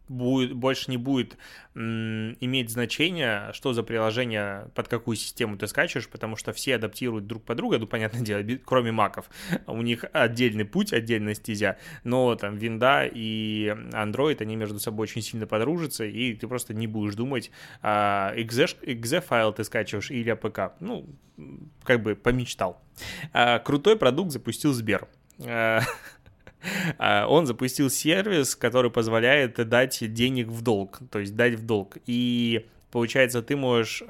будет, 0.07 0.53
больше 0.53 0.91
не 0.91 0.97
будет 0.97 1.37
иметь 1.75 2.69
значения, 2.69 3.51
что 3.53 3.73
за 3.73 3.81
приложение, 3.81 4.67
под 4.75 4.87
какую 4.87 5.17
систему 5.17 5.57
ты 5.57 5.67
скачиваешь, 5.67 6.07
потому 6.07 6.35
что 6.35 6.53
все 6.53 6.75
адаптируют 6.75 7.25
друг 7.25 7.43
под 7.43 7.57
друга, 7.57 7.79
ну, 7.79 7.87
понятное 7.87 8.21
дело, 8.21 8.43
кроме 8.63 8.91
маков. 8.91 9.29
У 9.65 9.81
них 9.81 10.05
отдельный 10.13 10.65
путь, 10.65 10.93
отдельная 10.93 11.33
стезя, 11.33 11.77
но 12.03 12.35
там 12.35 12.57
винда 12.57 13.09
и 13.11 13.75
Android, 13.91 14.41
они 14.41 14.55
между 14.55 14.79
собой 14.79 15.05
очень 15.05 15.23
сильно 15.23 15.47
подружатся, 15.47 16.05
и 16.05 16.33
ты 16.33 16.47
просто 16.47 16.73
не 16.73 16.85
будешь 16.85 17.15
думать, 17.15 17.49
а, 17.81 18.33
exe, 18.35 19.21
файл 19.21 19.51
ты 19.53 19.63
скачиваешь 19.63 20.11
или 20.11 20.31
APK. 20.31 20.73
Ну, 20.79 21.07
как 21.83 22.03
бы 22.03 22.15
помечтал. 22.15 22.81
А, 23.31 23.59
крутой 23.59 23.97
продукт 23.97 24.31
запустил 24.31 24.73
Сбер. 24.73 25.07
А, 26.97 27.27
он 27.27 27.45
запустил 27.45 27.89
сервис, 27.89 28.55
который 28.55 28.91
позволяет 28.91 29.55
дать 29.67 30.13
денег 30.13 30.47
в 30.47 30.61
долг, 30.61 30.99
то 31.11 31.19
есть 31.19 31.35
дать 31.35 31.55
в 31.55 31.65
долг. 31.65 31.97
И 32.05 32.65
получается, 32.91 33.41
ты 33.41 33.55
можешь 33.55 34.03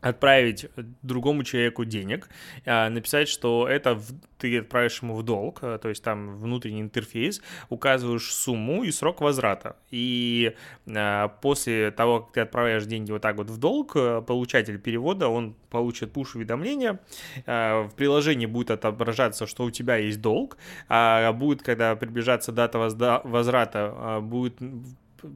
отправить 0.00 0.66
другому 1.02 1.42
человеку 1.42 1.84
денег, 1.84 2.28
а, 2.64 2.88
написать, 2.88 3.28
что 3.28 3.66
это 3.68 4.00
ты 4.38 4.58
отправишь 4.58 5.02
ему 5.02 5.16
в 5.16 5.24
долг, 5.24 5.58
а, 5.62 5.78
то 5.78 5.88
есть 5.88 6.04
там 6.04 6.36
внутренний 6.36 6.80
интерфейс, 6.80 7.42
указываешь 7.68 8.32
сумму 8.32 8.84
и 8.84 8.92
срок 8.92 9.20
возврата. 9.20 9.76
И 9.90 10.54
а, 10.86 11.28
после 11.28 11.90
того, 11.90 12.20
как 12.20 12.32
ты 12.32 12.40
отправляешь 12.42 12.86
деньги 12.86 13.10
вот 13.10 13.22
так 13.22 13.36
вот 13.36 13.50
в 13.50 13.58
долг, 13.58 13.94
получатель 14.26 14.78
перевода, 14.78 15.28
он 15.28 15.56
получит 15.70 16.12
пуш-уведомление, 16.12 16.98
в 17.44 17.90
приложении 17.96 18.46
будет 18.46 18.70
отображаться, 18.70 19.46
что 19.46 19.64
у 19.64 19.70
тебя 19.70 19.96
есть 19.96 20.20
долг, 20.20 20.56
а 20.88 21.32
будет, 21.32 21.62
когда 21.62 21.94
приближаться 21.96 22.52
дата 22.52 22.78
возврата, 22.78 24.20
будет 24.22 24.58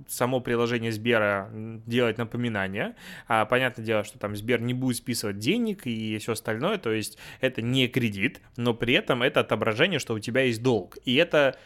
само 0.09 0.41
приложение 0.41 0.93
Сбера 0.93 1.51
делать 1.87 2.19
напоминания. 2.19 2.97
А, 3.29 3.45
понятное 3.45 3.85
дело, 3.85 4.05
что 4.05 4.19
там 4.19 4.37
Сбер 4.37 4.61
не 4.61 4.75
будет 4.75 4.97
списывать 4.97 5.39
денег 5.39 5.87
и 5.87 6.19
все 6.19 6.33
остальное, 6.33 6.79
то 6.79 6.93
есть 6.93 7.19
это 7.41 7.63
не 7.63 7.89
кредит, 7.89 8.41
но 8.57 8.75
при 8.75 8.95
этом 8.95 9.23
это 9.23 9.41
отображение, 9.41 9.99
что 9.99 10.15
у 10.15 10.19
тебя 10.19 10.43
есть 10.43 10.63
долг. 10.63 10.99
И 11.05 11.15
это, 11.15 11.57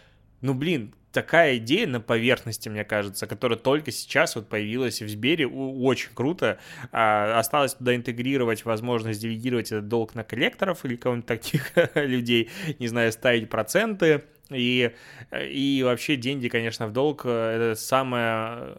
ну 0.41 0.55
блин, 0.55 0.95
такая 1.17 1.57
идея 1.57 1.87
на 1.87 2.01
поверхности, 2.01 2.69
мне 2.69 2.85
кажется, 2.85 3.27
которая 3.27 3.59
только 3.59 3.91
сейчас 3.91 4.37
вот 4.37 4.51
появилась 4.51 5.01
в 5.01 5.09
Сбере, 5.09 5.47
очень 5.47 6.11
круто. 6.13 6.59
А, 6.93 7.39
осталось 7.39 7.73
туда 7.73 7.97
интегрировать 7.97 8.67
возможность 8.67 9.23
делегировать 9.23 9.69
этот 9.73 9.89
долг 9.89 10.15
на 10.15 10.25
коллекторов 10.25 10.85
или 10.85 10.97
кого-нибудь 10.97 11.27
таких 11.27 11.73
людей, 11.95 12.51
не 12.79 12.89
знаю, 12.89 13.13
ставить 13.13 13.49
проценты, 13.49 14.25
и, 14.51 14.93
и 15.33 15.83
вообще 15.85 16.17
деньги, 16.17 16.49
конечно, 16.49 16.87
в 16.87 16.93
долг 16.93 17.23
э, 17.25 17.31
это 17.31 17.81
самое, 17.81 18.77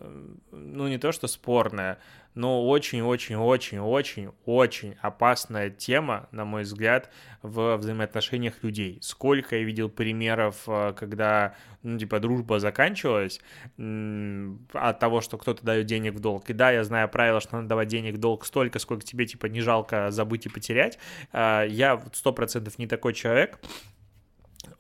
ну 0.52 0.88
не 0.88 0.98
то 0.98 1.12
что 1.12 1.28
спорное, 1.28 2.00
но 2.38 2.66
очень-очень-очень-очень-очень 2.68 4.96
опасная 5.02 5.70
тема, 5.72 6.30
на 6.32 6.46
мой 6.46 6.64
взгляд, 6.64 7.12
в 7.42 7.76
взаимоотношениях 7.78 8.64
людей. 8.64 9.00
Сколько 9.02 9.58
я 9.58 9.64
видел 9.64 9.90
примеров, 9.90 10.64
э, 10.68 10.94
когда, 10.96 11.56
ну, 11.82 11.98
типа, 11.98 12.20
дружба 12.20 12.60
заканчивалась 12.60 13.42
от 13.78 15.00
того, 15.00 15.22
что 15.22 15.40
кто-то 15.40 15.66
дает 15.66 15.88
денег 15.88 16.14
в 16.14 16.20
долг. 16.20 16.48
И 16.52 16.54
да, 16.54 16.70
я 16.72 16.84
знаю 16.84 17.10
правило, 17.10 17.42
что 17.42 17.56
надо 17.56 17.70
давать 17.70 17.88
денег 17.88 18.14
в 18.16 18.20
долг 18.20 18.46
столько, 18.46 18.78
сколько 18.80 19.04
тебе, 19.04 19.26
типа, 19.26 19.48
не 19.48 19.62
жалко 19.62 20.12
забыть 20.12 20.46
и 20.46 20.50
потерять. 20.50 21.00
Э, 21.34 21.66
я 21.68 22.00
сто 22.14 22.34
процентов 22.34 22.78
не 22.78 22.86
такой 22.86 23.14
человек, 23.14 23.60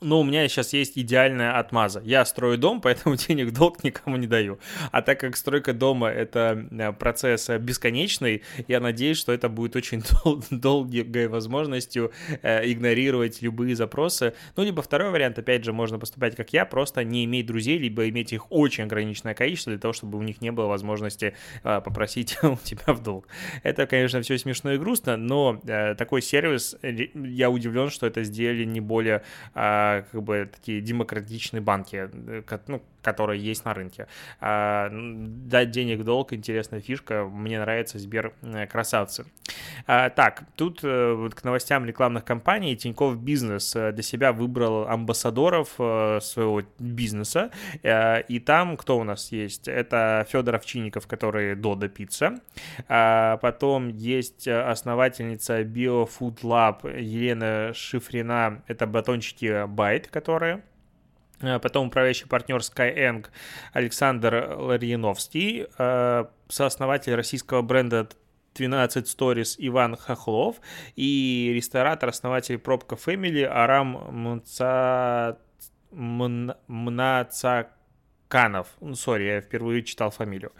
но 0.01 0.19
у 0.19 0.23
меня 0.23 0.47
сейчас 0.47 0.73
есть 0.73 0.97
идеальная 0.97 1.57
отмаза. 1.57 2.01
Я 2.03 2.25
строю 2.25 2.57
дом, 2.57 2.81
поэтому 2.83 3.15
денег 3.15 3.51
долг 3.51 3.83
никому 3.83 4.17
не 4.17 4.27
даю. 4.27 4.59
А 4.91 5.01
так 5.01 5.19
как 5.19 5.35
стройка 5.35 5.73
дома— 5.73 6.09
это 6.09 6.67
э, 6.71 6.93
процесс 6.93 7.49
бесконечный, 7.49 8.43
я 8.67 8.79
надеюсь, 8.79 9.17
что 9.17 9.31
это 9.31 9.49
будет 9.49 9.75
очень 9.75 10.03
дол- 10.23 10.43
долгой 10.51 11.27
возможностью 11.27 12.11
э, 12.41 12.71
игнорировать 12.71 13.41
любые 13.41 13.75
запросы. 13.75 14.33
Ну, 14.55 14.63
либо 14.63 14.81
второй 14.81 15.09
вариант, 15.09 15.39
опять 15.39 15.63
же, 15.63 15.73
можно 15.73 15.99
поступать 15.99 16.35
как 16.35 16.53
я, 16.53 16.65
просто 16.65 17.03
не 17.03 17.25
иметь 17.25 17.47
друзей, 17.47 17.77
либо 17.77 18.07
иметь 18.09 18.33
их 18.33 18.51
очень 18.51 18.83
ограниченное 18.83 19.33
количество 19.33 19.71
для 19.71 19.79
того, 19.79 19.93
чтобы 19.93 20.17
у 20.17 20.21
них 20.21 20.41
не 20.41 20.51
было 20.51 20.67
возможности 20.67 21.35
э, 21.63 21.81
попросить 21.81 22.37
у 22.43 22.57
тебя 22.57 22.93
в 22.93 23.01
долг. 23.01 23.27
Это, 23.63 23.87
конечно, 23.87 24.21
все 24.21 24.37
смешно 24.37 24.73
и 24.73 24.77
грустно, 24.77 25.17
но 25.17 25.59
э, 25.65 25.95
такой 25.95 26.21
сервис, 26.21 26.75
э, 26.81 27.07
я 27.15 27.49
удивлен, 27.49 27.89
что 27.89 28.05
это 28.05 28.23
сделали 28.23 28.63
не 28.63 28.81
более 28.81 29.23
э, 29.55 29.86
как 30.11 30.23
бы 30.23 30.49
такие 30.51 30.81
демократичные 30.81 31.61
банки, 31.61 32.09
э, 32.11 32.41
ну, 32.67 32.81
которые 33.07 33.41
есть 33.41 33.63
на 33.63 33.73
рынке. 33.73 34.05
А, 34.41 34.89
дать 34.91 35.71
денег 35.71 36.03
долг, 36.03 36.33
интересная 36.33 36.81
фишка, 36.81 37.23
мне 37.23 37.57
нравится 37.57 37.99
Сбер 37.99 38.33
э, 38.41 38.67
красавцы. 38.67 39.25
А, 39.85 40.09
так, 40.09 40.43
тут 40.57 40.83
э, 40.83 41.13
вот 41.13 41.33
к 41.33 41.45
новостям 41.45 41.85
рекламных 41.85 42.25
кампаний 42.25 42.75
Тиньков 42.75 43.17
Бизнес 43.17 43.71
для 43.71 44.03
себя 44.03 44.33
выбрал 44.33 44.89
амбассадоров 44.89 45.69
своего 46.21 46.63
бизнеса, 46.79 47.51
и 47.83 48.43
там 48.45 48.75
кто 48.75 48.97
у 48.99 49.03
нас 49.05 49.31
есть? 49.31 49.69
Это 49.69 50.25
Федор 50.29 50.55
Овчинников, 50.55 51.07
который 51.07 51.55
Дода 51.55 51.87
Пицца, 51.87 52.41
а, 52.89 53.37
потом 53.37 53.87
есть 53.87 54.49
основательница 54.49 55.61
BioFood 55.61 56.41
Lab 56.41 56.99
Елена 56.99 57.71
Шифрина, 57.73 58.63
это 58.67 58.85
батончики 58.85 59.65
Байт, 59.65 60.07
которые 60.07 60.57
Э, 60.57 60.76
потом 61.39 61.87
управляющий 61.87 62.25
партнер 62.25 62.57
Skyeng 62.59 63.25
Александр 63.73 64.55
Ларьяновский, 64.57 65.67
э, 65.77 66.25
сооснователь 66.47 67.15
российского 67.15 67.61
бренда 67.61 68.09
12 68.55 69.05
Stories 69.05 69.55
Иван 69.57 69.95
Хохлов 69.95 70.57
и 70.95 71.51
ресторатор, 71.53 72.09
основатель 72.09 72.57
Пробка 72.57 72.95
Family 72.95 73.43
Арам 73.43 74.33
Мца... 74.35 75.37
Мнацак 75.89 77.71
Канов. 78.27 78.67
Ну, 78.81 78.95
сори, 78.95 79.23
я 79.23 79.41
впервые 79.41 79.83
читал 79.83 80.11
фамилию. 80.11 80.51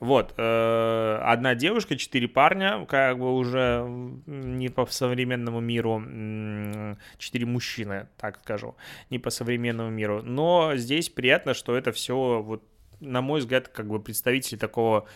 Вот. 0.00 0.34
Э, 0.36 1.20
одна 1.22 1.54
девушка, 1.54 1.96
четыре 1.96 2.28
парня, 2.28 2.84
как 2.86 3.18
бы 3.18 3.34
уже 3.34 3.84
не 4.26 4.68
по 4.68 4.84
современному 4.86 5.60
миру, 5.60 6.00
четыре 7.18 7.46
мужчины, 7.46 8.08
так 8.18 8.40
скажу, 8.42 8.76
не 9.10 9.18
по 9.18 9.30
современному 9.30 9.90
миру. 9.90 10.22
Но 10.22 10.76
здесь 10.76 11.08
приятно, 11.08 11.54
что 11.54 11.76
это 11.76 11.92
все, 11.92 12.42
вот, 12.42 12.62
на 13.00 13.22
мой 13.22 13.40
взгляд, 13.40 13.68
как 13.68 13.88
бы 13.88 14.00
представители 14.00 14.58
такого, 14.58 15.06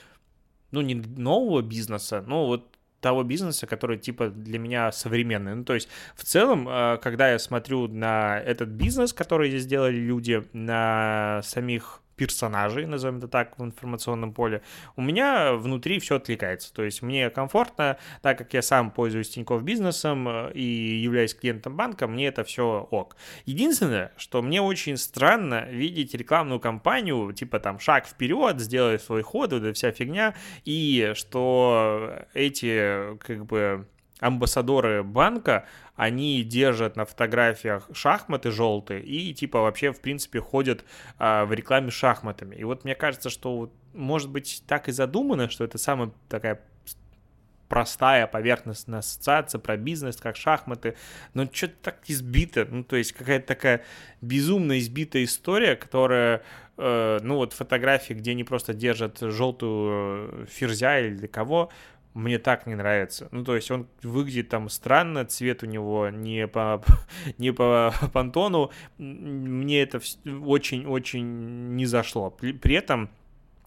ну, 0.70 0.80
не 0.80 0.94
нового 0.94 1.60
бизнеса, 1.60 2.24
но 2.26 2.46
вот 2.46 2.77
того 3.00 3.22
бизнеса, 3.22 3.66
который 3.66 3.98
типа 3.98 4.28
для 4.28 4.58
меня 4.58 4.92
современный. 4.92 5.54
Ну, 5.54 5.64
то 5.64 5.74
есть 5.74 5.88
в 6.16 6.24
целом, 6.24 6.68
э, 6.68 6.98
когда 7.02 7.30
я 7.30 7.38
смотрю 7.38 7.88
на 7.88 8.38
этот 8.40 8.68
бизнес, 8.68 9.12
который 9.12 9.50
здесь 9.50 9.62
сделали 9.62 9.96
люди, 9.96 10.44
на 10.52 11.40
самих 11.44 12.00
персонажей, 12.18 12.84
назовем 12.84 13.18
это 13.18 13.28
так, 13.28 13.58
в 13.58 13.64
информационном 13.64 14.34
поле, 14.34 14.62
у 14.96 15.02
меня 15.02 15.54
внутри 15.54 15.98
все 16.00 16.16
отвлекается. 16.16 16.75
То 16.75 16.82
есть 16.82 17.00
мне 17.00 17.30
комфортно, 17.30 17.96
так 18.20 18.37
как 18.37 18.52
я 18.52 18.60
сам 18.60 18.90
пользуюсь 18.90 19.30
Тинькофф 19.30 19.62
бизнесом 19.62 20.28
э, 20.28 20.52
и 20.52 20.62
являюсь 20.62 21.34
клиентом 21.34 21.76
банка, 21.76 22.06
мне 22.06 22.26
это 22.26 22.44
все 22.44 22.87
ок. 22.90 23.16
Единственное, 23.46 24.12
что 24.16 24.42
мне 24.42 24.60
очень 24.60 24.96
странно 24.96 25.66
видеть 25.70 26.14
рекламную 26.14 26.60
кампанию, 26.60 27.32
типа 27.32 27.60
там 27.60 27.78
шаг 27.78 28.06
вперед, 28.06 28.60
сделай 28.60 28.98
свой 28.98 29.22
ход, 29.22 29.52
вот 29.52 29.62
эта 29.62 29.72
вся 29.72 29.92
фигня, 29.92 30.34
и 30.64 31.12
что 31.14 32.26
эти 32.34 33.16
как 33.18 33.46
бы 33.46 33.87
амбассадоры 34.20 35.02
банка, 35.02 35.66
они 35.98 36.44
держат 36.44 36.94
на 36.94 37.04
фотографиях 37.04 37.90
шахматы 37.92 38.52
желтые 38.52 39.02
и 39.02 39.34
типа 39.34 39.60
вообще 39.60 39.92
в 39.92 40.00
принципе 40.00 40.38
ходят 40.40 40.84
а, 41.18 41.44
в 41.44 41.52
рекламе 41.52 41.90
шахматами. 41.90 42.54
И 42.54 42.62
вот 42.62 42.84
мне 42.84 42.94
кажется, 42.94 43.30
что 43.30 43.72
может 43.94 44.30
быть 44.30 44.62
так 44.68 44.88
и 44.88 44.92
задумано, 44.92 45.50
что 45.50 45.64
это 45.64 45.76
самая 45.76 46.12
такая 46.28 46.62
простая 47.68 48.28
поверхностная 48.28 49.00
ассоциация 49.00 49.58
про 49.58 49.76
бизнес, 49.76 50.16
как 50.16 50.36
шахматы, 50.36 50.94
но 51.34 51.48
что-то 51.52 51.74
так 51.82 51.98
избито, 52.06 52.64
ну, 52.70 52.84
то 52.84 52.94
есть 52.94 53.12
какая-то 53.12 53.48
такая 53.48 53.84
безумно 54.20 54.78
избитая 54.78 55.24
история, 55.24 55.74
которая, 55.74 56.42
э, 56.76 57.18
ну, 57.22 57.36
вот 57.36 57.54
фотографии, 57.54 58.14
где 58.14 58.30
они 58.30 58.44
просто 58.44 58.72
держат 58.72 59.18
желтую 59.18 60.46
ферзя 60.46 61.00
или 61.00 61.26
кого, 61.26 61.70
мне 62.18 62.38
так 62.38 62.66
не 62.66 62.75
нравится. 62.75 63.28
Ну, 63.30 63.44
то 63.44 63.54
есть 63.54 63.70
он 63.70 63.87
выглядит 64.02 64.48
там 64.48 64.68
странно, 64.68 65.25
цвет 65.25 65.62
у 65.62 65.66
него 65.66 66.08
не 66.10 66.46
по, 66.46 66.82
не 67.38 67.52
по 67.52 67.94
пантону. 68.12 68.70
Мне 68.98 69.82
это 69.82 70.00
очень-очень 70.25 71.76
не 71.76 71.87
зашло. 71.87 72.30
При, 72.30 72.52
при 72.52 72.75
этом 72.75 73.10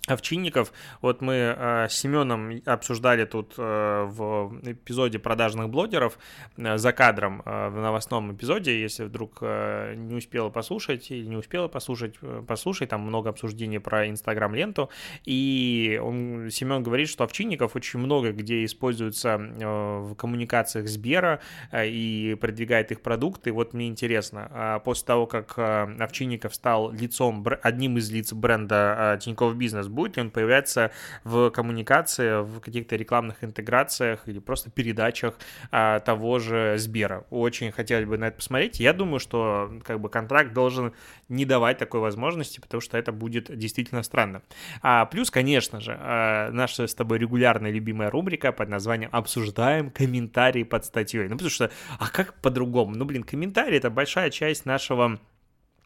Овчинников. 0.07 0.73
Вот 1.01 1.21
мы 1.21 1.33
э, 1.33 1.87
с 1.87 1.93
Семеном 1.93 2.61
обсуждали 2.65 3.25
тут 3.25 3.53
э, 3.57 4.05
в 4.09 4.59
эпизоде 4.63 5.19
продажных 5.19 5.69
блогеров 5.69 6.17
э, 6.57 6.77
за 6.77 6.91
кадром 6.91 7.43
в 7.45 7.71
новостном 7.75 8.33
эпизоде, 8.33 8.81
если 8.81 9.03
вдруг 9.03 9.41
не 9.41 10.15
успела 10.15 10.49
послушать 10.49 11.11
или 11.11 11.25
не 11.25 11.35
успела 11.35 11.67
послушать, 11.67 12.15
послушай, 12.47 12.87
там 12.87 13.01
много 13.01 13.29
обсуждений 13.29 13.79
про 13.79 14.09
Инстаграм-ленту, 14.09 14.89
и 15.25 15.99
он, 16.03 16.49
Семен 16.49 16.83
говорит, 16.83 17.09
что 17.09 17.23
Овчинников 17.23 17.75
очень 17.75 17.99
много 17.99 18.31
где 18.31 18.65
используется 18.65 19.39
э, 19.39 19.99
в 19.99 20.15
коммуникациях 20.15 20.87
Сбера 20.87 21.41
и 21.73 22.37
продвигает 22.39 22.91
их 22.91 23.01
продукты. 23.01 23.51
Вот 23.51 23.73
мне 23.73 23.87
интересно, 23.87 24.49
э, 24.51 24.79
после 24.83 25.05
того, 25.05 25.27
как 25.27 25.53
э, 25.57 25.95
Овчинников 25.99 26.55
стал 26.55 26.91
лицом, 26.91 27.45
одним 27.61 27.97
из 27.97 28.11
лиц 28.11 28.33
бренда 28.33 29.15
э, 29.15 29.19
Тинькофф 29.19 29.55
Бизнес, 29.55 29.87
будет 30.01 30.17
ли 30.17 30.23
он 30.23 30.31
появляться 30.31 30.91
в 31.23 31.51
коммуникации, 31.51 32.41
в 32.41 32.59
каких-то 32.59 32.95
рекламных 32.95 33.43
интеграциях 33.43 34.27
или 34.27 34.39
просто 34.39 34.71
передачах 34.71 35.35
а, 35.71 35.99
того 35.99 36.39
же 36.39 36.75
Сбера. 36.77 37.25
Очень 37.29 37.71
хотелось 37.71 38.05
бы 38.05 38.17
на 38.17 38.25
это 38.25 38.37
посмотреть. 38.37 38.79
Я 38.79 38.93
думаю, 38.93 39.19
что 39.19 39.71
как 39.83 39.99
бы 39.99 40.09
контракт 40.09 40.53
должен 40.53 40.93
не 41.29 41.45
давать 41.45 41.77
такой 41.77 41.99
возможности, 41.99 42.59
потому 42.59 42.81
что 42.81 42.97
это 42.97 43.11
будет 43.11 43.55
действительно 43.55 44.01
странно. 44.01 44.41
А, 44.81 45.05
плюс, 45.05 45.29
конечно 45.29 45.79
же, 45.79 45.95
а, 45.99 46.49
наша 46.51 46.87
с 46.87 46.95
тобой 46.95 47.19
регулярная 47.19 47.71
любимая 47.71 48.09
рубрика 48.09 48.51
под 48.51 48.69
названием 48.69 49.09
«Обсуждаем 49.11 49.91
комментарии 49.91 50.63
под 50.63 50.83
статьей». 50.85 51.27
Ну, 51.27 51.35
потому 51.35 51.51
что, 51.51 51.69
а 51.99 52.09
как 52.09 52.33
по-другому? 52.41 52.95
Ну, 52.95 53.05
блин, 53.05 53.23
комментарии— 53.23 53.77
это 53.77 53.91
большая 53.91 54.31
часть 54.31 54.65
нашего 54.65 55.19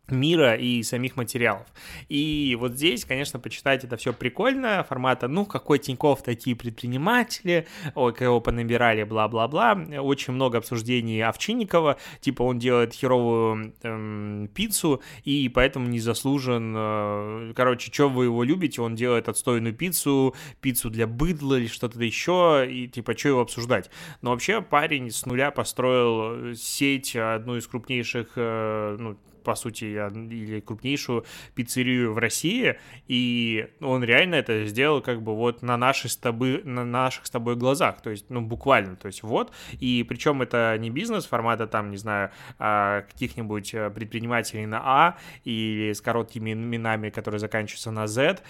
мира 0.09 0.55
и 0.55 0.83
самих 0.83 1.15
материалов. 1.15 1.67
И 2.09 2.55
вот 2.59 2.73
здесь, 2.73 3.05
конечно, 3.05 3.39
почитать 3.39 3.83
это 3.83 3.97
все 3.97 4.13
прикольно, 4.13 4.85
формата, 4.87 5.27
ну, 5.27 5.45
какой 5.45 5.79
Тиньков 5.79 6.23
такие 6.23 6.55
предприниматели, 6.55 7.67
ой, 7.95 8.13
кого 8.13 8.39
понабирали, 8.41 9.03
бла-бла-бла. 9.03 9.73
Очень 9.99 10.33
много 10.33 10.57
обсуждений 10.59 11.21
Овчинникова, 11.21 11.97
типа 12.19 12.43
он 12.43 12.59
делает 12.59 12.93
херовую 12.93 13.73
эм, 13.83 14.49
пиццу, 14.53 15.01
и 15.23 15.49
поэтому 15.49 15.87
не 15.87 15.99
заслужен, 15.99 16.73
э, 16.77 17.53
короче, 17.55 17.91
что 17.91 18.09
вы 18.09 18.25
его 18.25 18.43
любите, 18.43 18.81
он 18.81 18.95
делает 18.95 19.29
отстойную 19.29 19.73
пиццу, 19.73 20.35
пиццу 20.61 20.89
для 20.89 21.07
быдла 21.07 21.55
или 21.55 21.67
что-то 21.67 22.01
еще, 22.03 22.65
и 22.69 22.87
типа, 22.87 23.17
что 23.17 23.29
его 23.29 23.41
обсуждать. 23.41 23.89
Но 24.21 24.31
вообще 24.31 24.61
парень 24.61 25.09
с 25.09 25.25
нуля 25.25 25.51
построил 25.51 26.55
сеть, 26.55 27.15
одну 27.15 27.57
из 27.57 27.67
крупнейших, 27.67 28.33
э, 28.35 28.97
ну, 28.99 29.17
по 29.45 29.55
сути, 29.55 29.85
или 29.85 30.59
крупнейшую 30.59 31.25
пиццерию 31.53 32.13
в 32.13 32.17
России, 32.17 32.77
и 33.07 33.67
он 33.79 34.03
реально 34.03 34.35
это 34.35 34.65
сделал 34.65 35.01
как 35.01 35.21
бы 35.21 35.35
вот 35.35 35.61
на, 35.61 35.77
наши 35.77 36.09
с 36.09 36.17
тобой, 36.17 36.63
на 36.63 36.83
наших 36.83 37.27
с 37.27 37.29
тобой 37.29 37.55
глазах, 37.55 38.01
то 38.01 38.09
есть, 38.09 38.29
ну, 38.29 38.41
буквально, 38.41 38.95
то 38.95 39.07
есть 39.07 39.23
вот, 39.23 39.53
и 39.79 40.03
причем 40.07 40.41
это 40.41 40.75
не 40.79 40.89
бизнес 40.89 41.25
формата 41.25 41.67
там, 41.67 41.91
не 41.91 41.97
знаю, 41.97 42.31
а, 42.59 43.03
каких-нибудь 43.03 43.73
э, 43.73 43.89
предпринимателей 43.89 44.65
на 44.65 44.81
А 44.83 45.17
или 45.43 45.93
с 45.93 46.01
короткими 46.01 46.51
именами, 46.53 47.09
которые 47.09 47.39
заканчиваются 47.39 47.91
на 47.91 48.07
Z, 48.07 48.41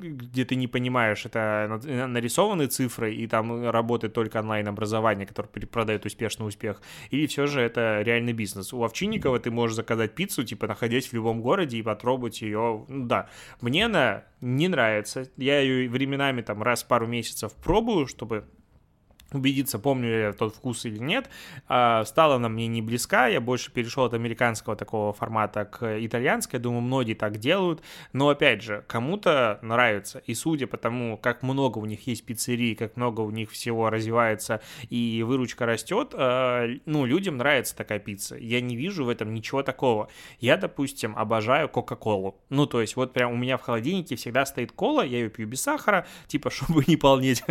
где 0.00 0.44
ты 0.44 0.56
не 0.56 0.66
понимаешь, 0.66 1.24
это 1.26 1.80
нарисованные 1.84 2.68
цифры, 2.68 3.14
и 3.14 3.26
там 3.26 3.68
работает 3.68 4.14
только 4.14 4.38
онлайн-образование, 4.38 5.26
которое 5.26 5.48
продает 5.48 6.06
успешный 6.06 6.46
успех, 6.46 6.80
или 7.10 7.26
все 7.26 7.46
же 7.46 7.60
это 7.60 8.02
реальный 8.02 8.32
бизнес. 8.32 8.72
У 8.72 8.82
Овчинникова 8.82 9.38
ты 9.38 9.50
можешь 9.50 9.76
заказать 9.76 10.14
пиццу, 10.14 10.44
типа, 10.44 10.66
находясь 10.66 11.08
в 11.08 11.12
любом 11.12 11.40
городе 11.42 11.78
и 11.78 11.82
попробовать 11.82 12.42
ее. 12.42 12.84
Ну, 12.88 13.06
да, 13.06 13.28
мне 13.60 13.86
она 13.86 14.24
не 14.40 14.68
нравится. 14.68 15.28
Я 15.36 15.60
ее 15.60 15.88
временами 15.88 16.42
там 16.42 16.62
раз 16.62 16.82
в 16.82 16.88
пару 16.88 17.06
месяцев 17.06 17.52
пробую, 17.62 18.06
чтобы 18.06 18.44
убедиться, 19.32 19.78
помню 19.78 20.08
я 20.08 20.32
тот 20.32 20.54
вкус 20.54 20.84
или 20.84 20.98
нет, 20.98 21.28
а, 21.68 22.04
стала 22.04 22.36
она 22.36 22.48
мне 22.48 22.66
не 22.66 22.82
близка, 22.82 23.26
я 23.28 23.40
больше 23.40 23.70
перешел 23.72 24.04
от 24.04 24.14
американского 24.14 24.76
такого 24.76 25.12
формата 25.12 25.64
к 25.64 26.04
итальянской, 26.04 26.58
я 26.58 26.62
думаю, 26.62 26.80
многие 26.82 27.14
так 27.14 27.38
делают, 27.38 27.82
но 28.12 28.28
опять 28.28 28.62
же, 28.62 28.84
кому-то 28.88 29.58
нравится, 29.62 30.22
и 30.26 30.34
судя 30.34 30.66
по 30.66 30.76
тому, 30.76 31.16
как 31.16 31.42
много 31.42 31.78
у 31.78 31.86
них 31.86 32.06
есть 32.06 32.24
пиццерий, 32.24 32.74
как 32.74 32.96
много 32.96 33.20
у 33.20 33.30
них 33.30 33.50
всего 33.50 33.90
развивается 33.90 34.60
и 34.88 35.22
выручка 35.26 35.66
растет, 35.66 36.14
а, 36.14 36.66
ну, 36.86 37.04
людям 37.04 37.36
нравится 37.36 37.76
такая 37.76 37.98
пицца, 37.98 38.36
я 38.36 38.60
не 38.60 38.76
вижу 38.76 39.04
в 39.04 39.08
этом 39.08 39.32
ничего 39.34 39.62
такого. 39.62 40.08
Я, 40.40 40.56
допустим, 40.56 41.16
обожаю 41.16 41.68
Кока-Колу, 41.68 42.36
ну, 42.48 42.66
то 42.66 42.80
есть 42.80 42.96
вот 42.96 43.12
прям 43.12 43.32
у 43.32 43.36
меня 43.36 43.56
в 43.56 43.62
холодильнике 43.62 44.16
всегда 44.16 44.44
стоит 44.46 44.72
кола, 44.72 45.02
я 45.02 45.18
ее 45.18 45.30
пью 45.30 45.46
без 45.46 45.62
сахара, 45.62 46.06
типа, 46.26 46.50
чтобы 46.50 46.84
не 46.86 46.96
полнеть, 46.96 47.42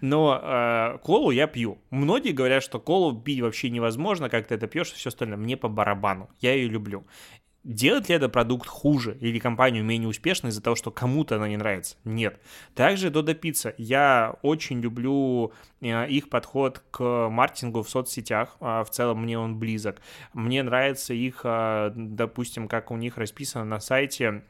но 0.00 0.40
э, 0.42 0.98
колу 1.24 1.30
я 1.30 1.46
пью. 1.46 1.78
Многие 1.90 2.32
говорят, 2.32 2.62
что 2.62 2.78
колу 2.78 3.18
пить 3.18 3.40
вообще 3.40 3.70
невозможно, 3.70 4.28
как 4.28 4.46
ты 4.46 4.56
это 4.56 4.66
пьешь 4.66 4.92
и 4.92 4.96
все 4.96 5.08
остальное. 5.08 5.38
Мне 5.38 5.56
по 5.56 5.68
барабану. 5.68 6.28
Я 6.40 6.52
ее 6.52 6.68
люблю. 6.68 7.06
Делает 7.62 8.10
ли 8.10 8.14
это 8.16 8.28
продукт 8.28 8.66
хуже 8.66 9.16
или 9.22 9.38
компанию 9.38 9.82
менее 9.84 10.06
успешной 10.06 10.50
из-за 10.50 10.60
того, 10.60 10.76
что 10.76 10.90
кому-то 10.90 11.36
она 11.36 11.48
не 11.48 11.56
нравится? 11.56 11.96
Нет. 12.04 12.38
Также 12.74 13.08
Dodo 13.08 13.34
Pizza. 13.40 13.74
Я 13.78 14.36
очень 14.42 14.82
люблю 14.82 15.50
э, 15.80 16.10
их 16.10 16.28
подход 16.28 16.82
к 16.90 17.30
маркетингу 17.30 17.82
в 17.82 17.88
соцсетях. 17.88 18.58
А, 18.60 18.84
в 18.84 18.90
целом 18.90 19.22
мне 19.22 19.38
он 19.38 19.58
близок. 19.58 20.02
Мне 20.34 20.62
нравится 20.62 21.14
их, 21.14 21.40
а, 21.44 21.90
допустим, 21.96 22.68
как 22.68 22.90
у 22.90 22.98
них 22.98 23.16
расписано 23.16 23.64
на 23.64 23.80
сайте, 23.80 24.44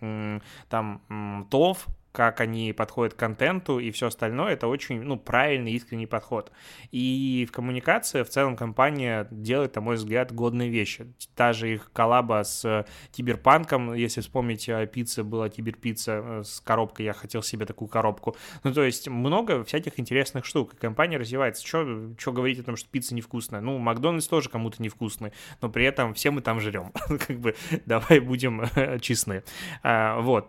там 0.68 1.46
TOV, 1.52 1.86
как 2.14 2.40
они 2.40 2.72
подходят 2.72 3.14
к 3.14 3.16
контенту 3.16 3.80
и 3.80 3.90
все 3.90 4.06
остальное, 4.06 4.52
это 4.52 4.68
очень, 4.68 5.02
ну, 5.02 5.18
правильный, 5.18 5.72
искренний 5.72 6.06
подход. 6.06 6.52
И 6.92 7.44
в 7.50 7.52
коммуникации 7.52 8.22
в 8.22 8.28
целом 8.28 8.56
компания 8.56 9.26
делает, 9.32 9.74
на 9.74 9.80
мой 9.80 9.96
взгляд, 9.96 10.32
годные 10.32 10.70
вещи. 10.70 11.12
Та 11.34 11.52
же 11.52 11.74
их 11.74 11.90
коллаба 11.92 12.44
с 12.44 12.86
Киберпанком, 13.10 13.94
если 13.94 14.20
вспомнить, 14.20 14.68
э, 14.68 14.86
пицца 14.86 15.24
была 15.24 15.48
Киберпицца 15.48 16.12
э, 16.12 16.42
с 16.44 16.60
коробкой, 16.60 17.06
я 17.06 17.14
хотел 17.14 17.42
себе 17.42 17.66
такую 17.66 17.88
коробку. 17.88 18.36
Ну, 18.62 18.72
то 18.72 18.84
есть 18.84 19.08
много 19.08 19.64
всяких 19.64 19.98
интересных 19.98 20.44
штук. 20.44 20.74
И 20.74 20.76
компания 20.76 21.16
развивается. 21.16 21.66
Что 21.66 22.06
говорить 22.32 22.60
о 22.60 22.62
том, 22.62 22.76
что 22.76 22.88
пицца 22.88 23.16
невкусная? 23.16 23.60
Ну, 23.60 23.78
Макдональдс 23.78 24.28
тоже 24.28 24.50
кому-то 24.50 24.80
невкусный, 24.80 25.32
но 25.60 25.68
при 25.68 25.84
этом 25.84 26.14
все 26.14 26.30
мы 26.30 26.42
там 26.42 26.60
жрем. 26.60 26.92
как 27.08 27.40
бы 27.40 27.56
давай 27.86 28.20
будем 28.20 28.62
честны. 29.00 29.42
А, 29.82 30.20
вот. 30.20 30.48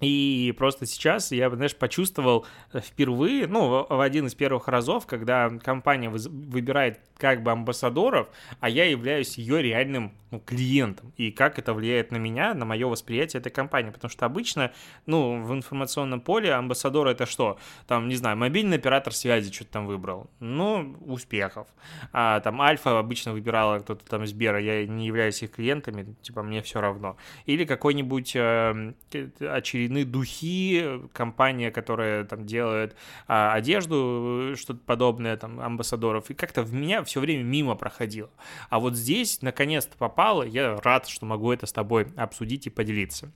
И 0.00 0.54
просто 0.58 0.84
сейчас 0.84 1.32
я, 1.32 1.48
знаешь, 1.48 1.74
почувствовал 1.74 2.44
впервые, 2.74 3.46
ну, 3.46 3.86
в 3.88 4.00
один 4.00 4.26
из 4.26 4.34
первых 4.34 4.68
разов, 4.68 5.06
когда 5.06 5.48
компания 5.62 6.10
выбирает 6.10 7.00
как 7.18 7.42
бы 7.42 7.50
амбассадоров, 7.50 8.28
а 8.60 8.68
я 8.68 8.84
являюсь 8.84 9.38
ее 9.38 9.62
реальным 9.62 10.12
ну, 10.30 10.40
клиентом. 10.40 11.12
И 11.16 11.30
как 11.30 11.58
это 11.58 11.72
влияет 11.72 12.10
на 12.10 12.16
меня, 12.16 12.52
на 12.54 12.64
мое 12.64 12.86
восприятие 12.86 13.40
этой 13.40 13.50
компании. 13.50 13.90
Потому 13.90 14.10
что 14.10 14.26
обычно, 14.26 14.72
ну, 15.06 15.42
в 15.42 15.52
информационном 15.52 16.20
поле 16.20 16.52
амбассадор 16.52 17.06
это 17.08 17.26
что? 17.26 17.58
Там, 17.86 18.08
не 18.08 18.16
знаю, 18.16 18.36
мобильный 18.36 18.76
оператор 18.76 19.14
связи 19.14 19.52
что-то 19.52 19.72
там 19.72 19.86
выбрал. 19.86 20.28
Ну, 20.40 20.96
успехов. 21.06 21.68
А 22.12 22.40
там 22.40 22.60
Альфа 22.60 22.98
обычно 22.98 23.32
выбирала 23.32 23.78
кто-то 23.78 24.04
там 24.04 24.26
Сбера, 24.26 24.60
я 24.60 24.86
не 24.86 25.06
являюсь 25.06 25.42
их 25.42 25.52
клиентами, 25.52 26.14
типа 26.22 26.42
мне 26.42 26.60
все 26.62 26.80
равно. 26.80 27.16
Или 27.46 27.64
какой-нибудь 27.64 28.34
э, 28.34 28.92
очередные 29.40 30.04
духи, 30.04 31.00
компания, 31.12 31.70
которая 31.70 32.24
там 32.24 32.46
делает 32.46 32.96
э, 33.28 33.50
одежду, 33.52 34.54
что-то 34.56 34.80
подобное, 34.84 35.36
там, 35.36 35.60
амбассадоров. 35.60 36.30
И 36.30 36.34
как-то 36.34 36.62
в 36.62 36.74
меня 36.74 37.04
все 37.06 37.20
время 37.20 37.42
мимо 37.42 37.74
проходило. 37.74 38.30
А 38.68 38.78
вот 38.78 38.94
здесь, 38.94 39.40
наконец-то, 39.40 39.96
попало, 39.96 40.42
я 40.42 40.76
рад, 40.82 41.08
что 41.08 41.24
могу 41.24 41.52
это 41.52 41.66
с 41.66 41.72
тобой 41.72 42.08
обсудить 42.16 42.66
и 42.66 42.70
поделиться. 42.70 43.32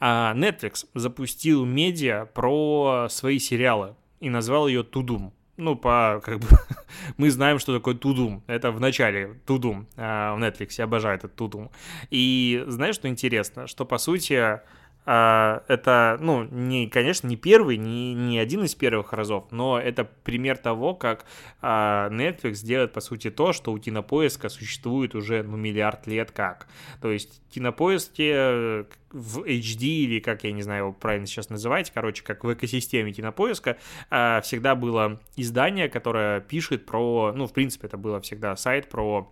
А, 0.00 0.34
Netflix 0.34 0.86
запустил 0.94 1.64
медиа 1.64 2.26
про 2.26 3.08
свои 3.08 3.38
сериалы 3.38 3.94
и 4.20 4.28
назвал 4.28 4.68
ее 4.68 4.82
Тудум. 4.82 5.32
Ну, 5.56 5.76
по, 5.76 6.20
как 6.24 6.40
бы, 6.40 6.48
мы 7.16 7.30
знаем, 7.30 7.58
что 7.58 7.72
такое 7.74 7.94
Тудум. 7.94 8.42
Это 8.46 8.72
в 8.72 8.80
начале 8.80 9.40
Тудум 9.46 9.86
а, 9.96 10.34
в 10.34 10.42
Netflix. 10.42 10.74
Я 10.78 10.84
обожаю 10.84 11.16
этот 11.16 11.34
Тудум. 11.34 11.70
И 12.10 12.64
знаешь, 12.66 12.96
что 12.96 13.08
интересно? 13.08 13.66
Что, 13.66 13.84
по 13.84 13.98
сути, 13.98 14.60
это, 15.06 16.16
ну, 16.20 16.44
не, 16.44 16.88
конечно, 16.88 17.26
не 17.26 17.36
первый, 17.36 17.76
не, 17.76 18.14
не 18.14 18.38
один 18.38 18.64
из 18.64 18.74
первых 18.74 19.12
разов, 19.12 19.44
но 19.50 19.78
это 19.78 20.04
пример 20.04 20.56
того, 20.56 20.94
как 20.94 21.26
а, 21.60 22.08
Netflix 22.10 22.64
делает, 22.64 22.92
по 22.92 23.00
сути, 23.00 23.30
то, 23.30 23.52
что 23.52 23.72
у 23.72 23.78
кинопоиска 23.78 24.48
существует 24.48 25.14
уже, 25.14 25.42
ну, 25.42 25.56
миллиард 25.56 26.06
лет 26.06 26.30
как. 26.30 26.68
То 27.02 27.10
есть 27.10 27.42
кинопоиске 27.50 28.32
э, 28.34 28.84
в 29.12 29.42
HD 29.42 29.84
или, 29.84 30.20
как 30.20 30.44
я 30.44 30.52
не 30.52 30.62
знаю 30.62 30.84
его 30.84 30.92
правильно 30.92 31.26
сейчас 31.26 31.50
называть, 31.50 31.90
короче, 31.90 32.24
как 32.24 32.42
в 32.42 32.52
экосистеме 32.52 33.12
кинопоиска, 33.12 33.76
а, 34.10 34.40
всегда 34.40 34.74
было 34.74 35.20
издание, 35.36 35.88
которое 35.88 36.40
пишет 36.40 36.86
про, 36.86 37.32
ну, 37.34 37.46
в 37.46 37.52
принципе, 37.52 37.88
это 37.88 37.98
было 37.98 38.20
всегда 38.20 38.56
сайт 38.56 38.88
про 38.88 39.30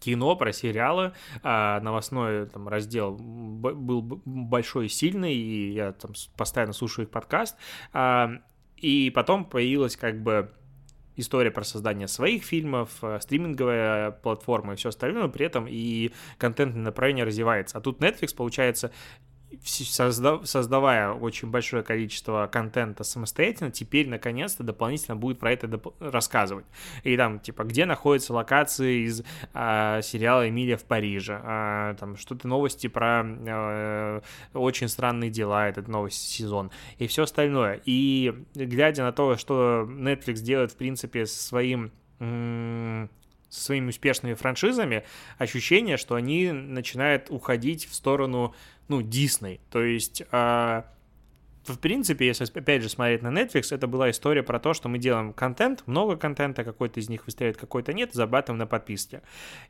кино, 0.00 0.36
про 0.36 0.52
сериалы. 0.52 1.12
А, 1.42 1.80
новостной 1.80 2.46
там, 2.46 2.68
раздел 2.68 3.12
был 3.16 4.02
большой 4.24 4.86
и 4.86 4.88
сильный, 4.88 5.34
и 5.34 5.72
я 5.72 5.92
там 5.92 6.12
постоянно 6.36 6.72
слушаю 6.72 7.06
их 7.06 7.10
подкаст. 7.10 7.56
А, 7.92 8.30
и 8.76 9.10
потом 9.10 9.44
появилась 9.44 9.96
как 9.96 10.22
бы 10.22 10.52
история 11.16 11.50
про 11.50 11.64
создание 11.64 12.08
своих 12.08 12.44
фильмов, 12.44 12.90
э, 13.02 13.18
стриминговая 13.20 14.10
платформа 14.10 14.74
и 14.74 14.76
все 14.76 14.90
остальное, 14.90 15.22
но 15.22 15.28
при 15.28 15.46
этом 15.46 15.66
и 15.68 16.12
контентное 16.38 16.82
направление 16.82 17.24
развивается. 17.24 17.78
А 17.78 17.80
тут 17.80 18.00
Netflix, 18.00 18.34
получается, 18.36 18.92
создавая 19.64 21.12
очень 21.12 21.50
большое 21.50 21.82
количество 21.82 22.48
контента 22.50 23.04
самостоятельно, 23.04 23.70
теперь 23.70 24.08
наконец-то 24.08 24.62
дополнительно 24.62 25.16
будет 25.16 25.38
про 25.38 25.52
это 25.52 25.66
доп- 25.66 25.94
рассказывать. 26.00 26.66
И 27.04 27.16
там, 27.16 27.40
типа, 27.40 27.64
где 27.64 27.84
находятся 27.84 28.32
локации 28.32 29.06
из 29.06 29.22
а, 29.52 30.02
сериала 30.02 30.48
«Эмилия 30.48 30.76
в 30.76 30.84
Париже», 30.84 31.40
а, 31.42 31.94
там 31.94 32.16
что-то 32.16 32.48
новости 32.48 32.86
про 32.86 33.22
а, 33.24 34.22
«Очень 34.52 34.88
странные 34.88 35.30
дела», 35.30 35.68
этот 35.68 35.88
новый 35.88 36.10
сезон, 36.10 36.70
и 36.98 37.06
все 37.06 37.24
остальное. 37.24 37.80
И 37.84 38.34
глядя 38.54 39.04
на 39.04 39.12
то, 39.12 39.36
что 39.36 39.86
Netflix 39.88 40.36
делает, 40.40 40.72
в 40.72 40.76
принципе, 40.76 41.26
своим 41.26 41.92
со 43.48 43.60
своими 43.60 43.90
успешными 43.90 44.34
франшизами, 44.34 45.04
ощущение, 45.38 45.96
что 45.96 46.14
они 46.14 46.52
начинают 46.52 47.30
уходить 47.30 47.86
в 47.86 47.94
сторону 47.94 48.54
ну, 48.88 49.02
Дисней. 49.02 49.60
То 49.70 49.82
есть 49.82 50.22
э, 50.30 50.82
в 51.72 51.78
принципе, 51.78 52.26
если 52.26 52.44
опять 52.44 52.82
же 52.82 52.88
смотреть 52.88 53.22
на 53.22 53.28
Netflix, 53.28 53.74
это 53.74 53.86
была 53.86 54.10
история 54.10 54.42
про 54.42 54.58
то, 54.60 54.74
что 54.74 54.88
мы 54.88 54.98
делаем 54.98 55.32
контент, 55.32 55.82
много 55.86 56.16
контента, 56.16 56.64
какой-то 56.64 57.00
из 57.00 57.08
них 57.08 57.26
выстреливает, 57.26 57.56
какой-то 57.56 57.92
нет, 57.92 58.12
зарабатываем 58.12 58.58
на 58.58 58.66
подписке. 58.66 59.22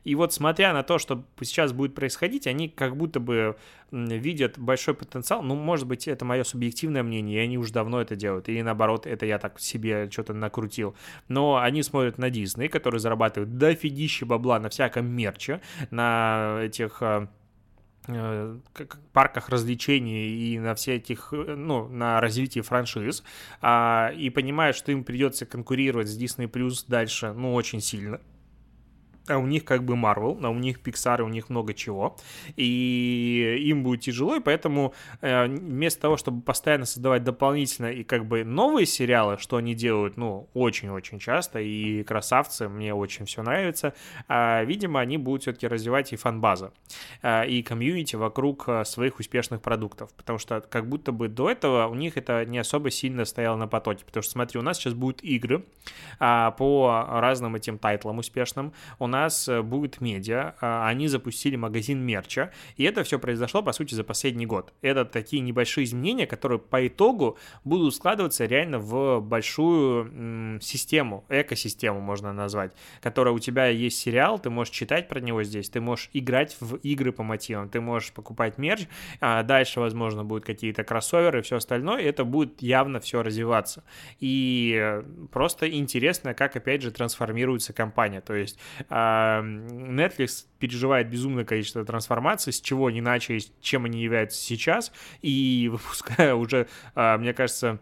И 0.03 0.15
вот 0.15 0.33
смотря 0.33 0.73
на 0.73 0.83
то, 0.83 0.99
что 0.99 1.23
сейчас 1.41 1.73
будет 1.73 1.95
происходить, 1.95 2.47
они 2.47 2.69
как 2.69 2.95
будто 2.95 3.19
бы 3.19 3.55
видят 3.91 4.59
большой 4.59 4.93
потенциал, 4.93 5.41
ну, 5.41 5.55
может 5.55 5.87
быть, 5.87 6.07
это 6.07 6.25
мое 6.25 6.43
субъективное 6.43 7.03
мнение, 7.03 7.39
и 7.39 7.43
они 7.43 7.57
уже 7.57 7.71
давно 7.71 8.01
это 8.01 8.15
делают, 8.15 8.49
или 8.49 8.61
наоборот, 8.61 9.07
это 9.07 9.25
я 9.25 9.39
так 9.39 9.59
себе 9.59 10.09
что-то 10.11 10.33
накрутил, 10.33 10.95
но 11.29 11.57
они 11.57 11.83
смотрят 11.83 12.17
на 12.17 12.29
Disney, 12.29 12.67
который 12.67 12.99
зарабатывает 12.99 13.57
дофигище 13.57 14.25
бабла 14.25 14.59
на 14.59 14.69
всяком 14.69 15.05
мерче, 15.07 15.61
на 15.89 16.59
этих 16.61 17.01
Э, 17.07 17.27
парках 19.13 19.49
развлечений 19.49 20.27
и 20.29 20.59
на 20.59 20.75
все 20.75 20.95
этих, 20.95 21.33
э, 21.33 21.55
ну, 21.55 21.87
на 21.87 22.21
развитии 22.21 22.61
франшиз, 22.61 23.23
а, 23.61 24.11
и 24.15 24.29
понимают, 24.29 24.75
что 24.75 24.91
им 24.91 25.03
придется 25.03 25.45
конкурировать 25.45 26.07
с 26.07 26.17
Disney 26.17 26.49
Plus 26.49 26.85
дальше, 26.87 27.33
ну, 27.33 27.53
очень 27.53 27.81
сильно 27.81 28.19
а 29.29 29.37
у 29.37 29.45
них 29.45 29.65
как 29.65 29.83
бы 29.83 29.95
Marvel, 29.95 30.39
а 30.43 30.49
у 30.49 30.55
них 30.55 30.79
Pixar, 30.79 31.21
у 31.21 31.27
них 31.27 31.49
много 31.49 31.73
чего, 31.73 32.17
и 32.55 33.57
им 33.67 33.83
будет 33.83 34.01
тяжело, 34.01 34.35
и 34.35 34.39
поэтому 34.39 34.93
э, 35.21 35.45
вместо 35.47 36.01
того, 36.01 36.17
чтобы 36.17 36.41
постоянно 36.41 36.85
создавать 36.85 37.23
дополнительно 37.23 37.87
и 37.87 38.03
как 38.03 38.25
бы 38.25 38.43
новые 38.43 38.85
сериалы, 38.85 39.37
что 39.39 39.57
они 39.57 39.75
делают, 39.75 40.17
ну, 40.17 40.49
очень-очень 40.53 41.19
часто, 41.19 41.59
и 41.59 42.03
красавцы, 42.03 42.69
мне 42.69 42.93
очень 42.93 43.25
все 43.25 43.43
нравится, 43.43 43.93
э, 44.27 44.65
видимо, 44.65 44.99
они 44.99 45.17
будут 45.17 45.43
все-таки 45.43 45.67
развивать 45.67 46.13
и 46.13 46.15
фан-база, 46.15 46.71
э, 47.21 47.47
и 47.47 47.63
комьюнити 47.63 48.15
вокруг 48.15 48.67
э, 48.67 48.85
своих 48.85 49.19
успешных 49.19 49.61
продуктов, 49.61 50.13
потому 50.13 50.39
что 50.39 50.61
как 50.61 50.87
будто 50.87 51.11
бы 51.11 51.27
до 51.27 51.49
этого 51.49 51.87
у 51.87 51.95
них 51.95 52.17
это 52.17 52.45
не 52.45 52.59
особо 52.59 52.91
сильно 52.91 53.25
стояло 53.25 53.57
на 53.57 53.67
потоке, 53.67 54.05
потому 54.05 54.23
что, 54.23 54.31
смотри, 54.31 54.59
у 54.59 54.63
нас 54.63 54.77
сейчас 54.77 54.93
будут 54.93 55.23
игры 55.23 55.65
э, 56.19 56.51
по 56.57 57.05
разным 57.09 57.55
этим 57.55 57.77
тайтлам 57.77 58.19
успешным, 58.19 58.73
у 58.99 59.07
нас 59.07 59.16
нас 59.17 59.47
э, 59.47 59.61
будет 59.61 60.01
медиа, 60.01 60.55
а, 60.61 60.87
они 60.87 61.07
запустили 61.07 61.55
магазин 61.55 61.99
мерча, 61.99 62.51
и 62.77 62.83
это 62.83 63.03
все 63.03 63.19
произошло, 63.19 63.63
по 63.63 63.73
сути, 63.73 63.95
за 63.95 64.03
последний 64.03 64.45
год. 64.45 64.73
Это 64.81 65.05
такие 65.05 65.41
небольшие 65.41 65.85
изменения, 65.85 66.27
которые 66.27 66.59
по 66.59 66.85
итогу 66.87 67.37
будут 67.63 67.95
складываться 67.95 68.45
реально 68.45 68.79
в 68.79 69.19
большую 69.19 70.59
систему, 70.61 71.25
экосистему 71.29 71.99
можно 71.99 72.33
назвать, 72.33 72.71
которая 73.01 73.33
у 73.33 73.39
тебя 73.39 73.67
есть 73.67 73.99
сериал, 73.99 74.39
ты 74.39 74.49
можешь 74.49 74.73
читать 74.73 75.07
про 75.07 75.19
него 75.19 75.43
здесь, 75.43 75.69
ты 75.69 75.81
можешь 75.81 76.09
играть 76.13 76.55
в 76.59 76.75
игры 76.77 77.11
по 77.11 77.23
мотивам, 77.23 77.69
ты 77.69 77.81
можешь 77.81 78.11
покупать 78.11 78.57
мерч, 78.57 78.87
а 79.19 79.43
дальше, 79.43 79.79
возможно, 79.79 80.23
будут 80.23 80.45
какие-то 80.45 80.83
кроссоверы 80.83 81.39
и 81.39 81.41
все 81.41 81.57
остальное, 81.57 82.01
и 82.01 82.05
это 82.05 82.23
будет 82.23 82.61
явно 82.61 82.99
все 82.99 83.23
развиваться. 83.23 83.83
И 84.19 84.77
э, 84.79 85.03
просто 85.31 85.69
интересно, 85.69 86.33
как, 86.33 86.55
опять 86.55 86.81
же, 86.81 86.91
трансформируется 86.91 87.73
компания, 87.73 88.21
то 88.21 88.33
есть 88.33 88.59
а, 89.07 89.41
Netflix 89.41 90.45
переживает 90.59 91.09
безумное 91.09 91.45
количество 91.45 91.83
трансформаций, 91.85 92.51
с 92.51 92.59
чего 92.59 92.89
не 92.89 92.99
иначе, 92.99 93.39
чем 93.61 93.85
они 93.85 94.01
являются 94.01 94.39
сейчас, 94.39 94.91
и 95.21 95.69
выпуская 95.71 96.35
уже, 96.35 96.67
а, 96.95 97.17
мне 97.17 97.33
кажется, 97.33 97.79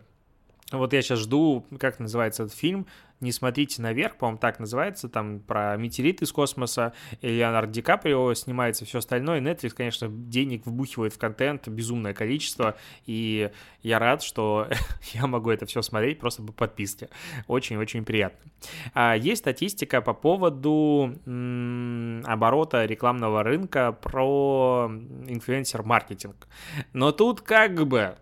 вот 0.71 0.93
я 0.93 1.01
сейчас 1.01 1.19
жду, 1.19 1.65
как 1.79 1.99
называется 1.99 2.43
этот 2.43 2.55
фильм, 2.55 2.87
«Не 3.21 3.31
смотрите 3.31 3.81
наверх», 3.81 4.17
по-моему, 4.17 4.37
так 4.39 4.59
называется, 4.59 5.07
там 5.09 5.39
про 5.39 5.77
метеорит 5.77 6.21
из 6.21 6.31
космоса, 6.31 6.93
и 7.21 7.27
Леонард 7.29 7.71
Ди 7.71 7.81
Каприо 7.81 8.33
снимается, 8.33 8.85
все 8.85 8.99
остальное. 8.99 9.39
Netflix, 9.39 9.69
конечно, 9.69 10.07
денег 10.09 10.65
вбухивает 10.65 11.13
в 11.13 11.17
контент 11.17 11.67
безумное 11.67 12.13
количество, 12.13 12.75
и 13.05 13.51
я 13.83 13.99
рад, 13.99 14.21
что 14.21 14.67
я 15.13 15.27
могу 15.27 15.49
это 15.49 15.65
все 15.65 15.81
смотреть 15.81 16.19
просто 16.19 16.43
по 16.43 16.51
подписке. 16.51 17.09
Очень-очень 17.47 18.03
приятно. 18.03 18.51
А, 18.93 19.15
есть 19.15 19.41
статистика 19.41 20.01
по 20.01 20.13
поводу 20.13 21.15
оборота 22.25 22.85
рекламного 22.85 23.43
рынка 23.43 23.91
про 23.91 24.91
инфлюенсер-маркетинг. 25.27 26.47
Но 26.93 27.11
тут 27.11 27.41
как 27.41 27.87
бы 27.87 28.17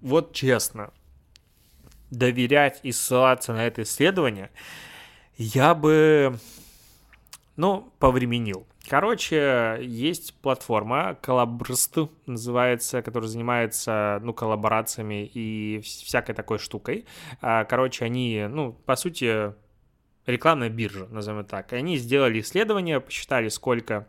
вот 0.00 0.32
честно, 0.32 0.92
доверять 2.10 2.80
и 2.82 2.92
ссылаться 2.92 3.52
на 3.52 3.66
это 3.66 3.82
исследование, 3.82 4.50
я 5.36 5.74
бы, 5.74 6.38
ну, 7.56 7.92
повременил. 7.98 8.66
Короче, 8.88 9.78
есть 9.82 10.34
платформа 10.40 11.16
Collabrist 11.22 12.10
называется, 12.26 13.02
которая 13.02 13.28
занимается, 13.28 14.18
ну, 14.22 14.34
коллаборациями 14.34 15.30
и 15.32 15.80
всякой 15.80 16.34
такой 16.34 16.58
штукой. 16.58 17.06
А, 17.40 17.64
короче, 17.64 18.04
они, 18.04 18.46
ну, 18.48 18.72
по 18.72 18.96
сути, 18.96 19.54
рекламная 20.26 20.70
биржа, 20.70 21.06
назовем 21.10 21.44
так. 21.44 21.72
И 21.72 21.76
они 21.76 21.96
сделали 21.98 22.40
исследование, 22.40 23.00
посчитали, 23.00 23.48
сколько 23.48 24.08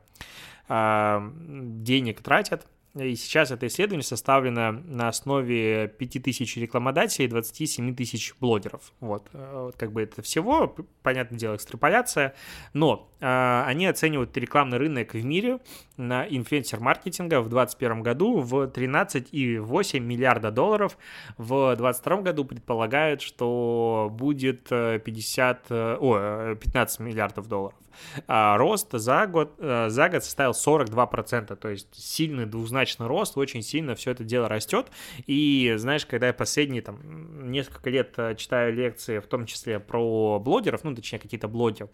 а, 0.68 1.32
денег 1.38 2.22
тратят 2.22 2.66
и 2.96 3.16
сейчас 3.16 3.52
это 3.52 3.68
исследование 3.68 4.04
составлено 4.04 4.72
на 4.72 5.08
основе 5.08 5.88
5000 5.88 6.58
рекламодателей 6.58 7.26
и 7.26 7.30
27 7.30 7.96
тысяч 7.96 8.34
блогеров. 8.40 8.92
Вот. 9.00 9.30
Э, 9.32 9.66
вот 9.66 9.78
как 9.78 9.94
бы 9.94 10.02
это 10.02 10.22
всего, 10.22 10.76
понятное 11.02 11.40
дело, 11.40 11.56
экстраполяция. 11.56 12.36
Но 12.74 13.10
э, 13.22 13.64
они 13.66 13.86
оценивают 13.86 14.36
рекламный 14.36 14.78
рынок 14.78 15.14
в 15.14 15.24
мире 15.24 15.60
на 15.96 16.28
инфлюенсер-маркетинга 16.28 17.40
в 17.40 17.48
2021 17.48 18.04
году 18.04 18.42
в 18.42 18.66
13,8 18.68 20.00
миллиарда 20.00 20.52
долларов. 20.52 20.98
В 21.38 21.76
2022 21.78 22.22
году 22.22 22.44
предполагают, 22.44 23.22
что 23.22 24.10
будет 24.12 24.66
50, 24.66 25.66
э, 25.70 25.98
о, 25.98 26.56
15 26.56 27.00
миллиардов 27.00 27.48
долларов 27.48 27.76
а 28.28 28.58
рост 28.58 28.92
за 28.92 29.28
год, 29.28 29.56
э, 29.60 29.90
за 29.90 30.10
год 30.10 30.24
составил 30.24 30.52
42%, 30.52 31.56
то 31.56 31.70
есть 31.70 31.88
сильный 31.94 32.46
двузначный 32.46 33.08
рост, 33.08 33.38
очень 33.38 33.62
сильно 33.62 33.96
все 33.96 34.12
это 34.12 34.24
дело 34.24 34.48
растет, 34.48 34.88
и 35.28 35.74
знаешь, 35.78 36.06
когда 36.06 36.28
я 36.28 36.34
последние 36.34 36.82
там 36.82 37.52
несколько 37.52 37.90
лет 37.90 38.14
э, 38.18 38.36
читаю 38.36 38.74
лекции, 38.74 39.20
в 39.20 39.28
том 39.28 39.46
числе 39.46 39.80
про 39.80 40.40
блогеров, 40.40 40.84
ну, 40.84 40.96
точнее, 40.96 41.20
какие-то 41.20 41.48
блоги, 41.48 41.88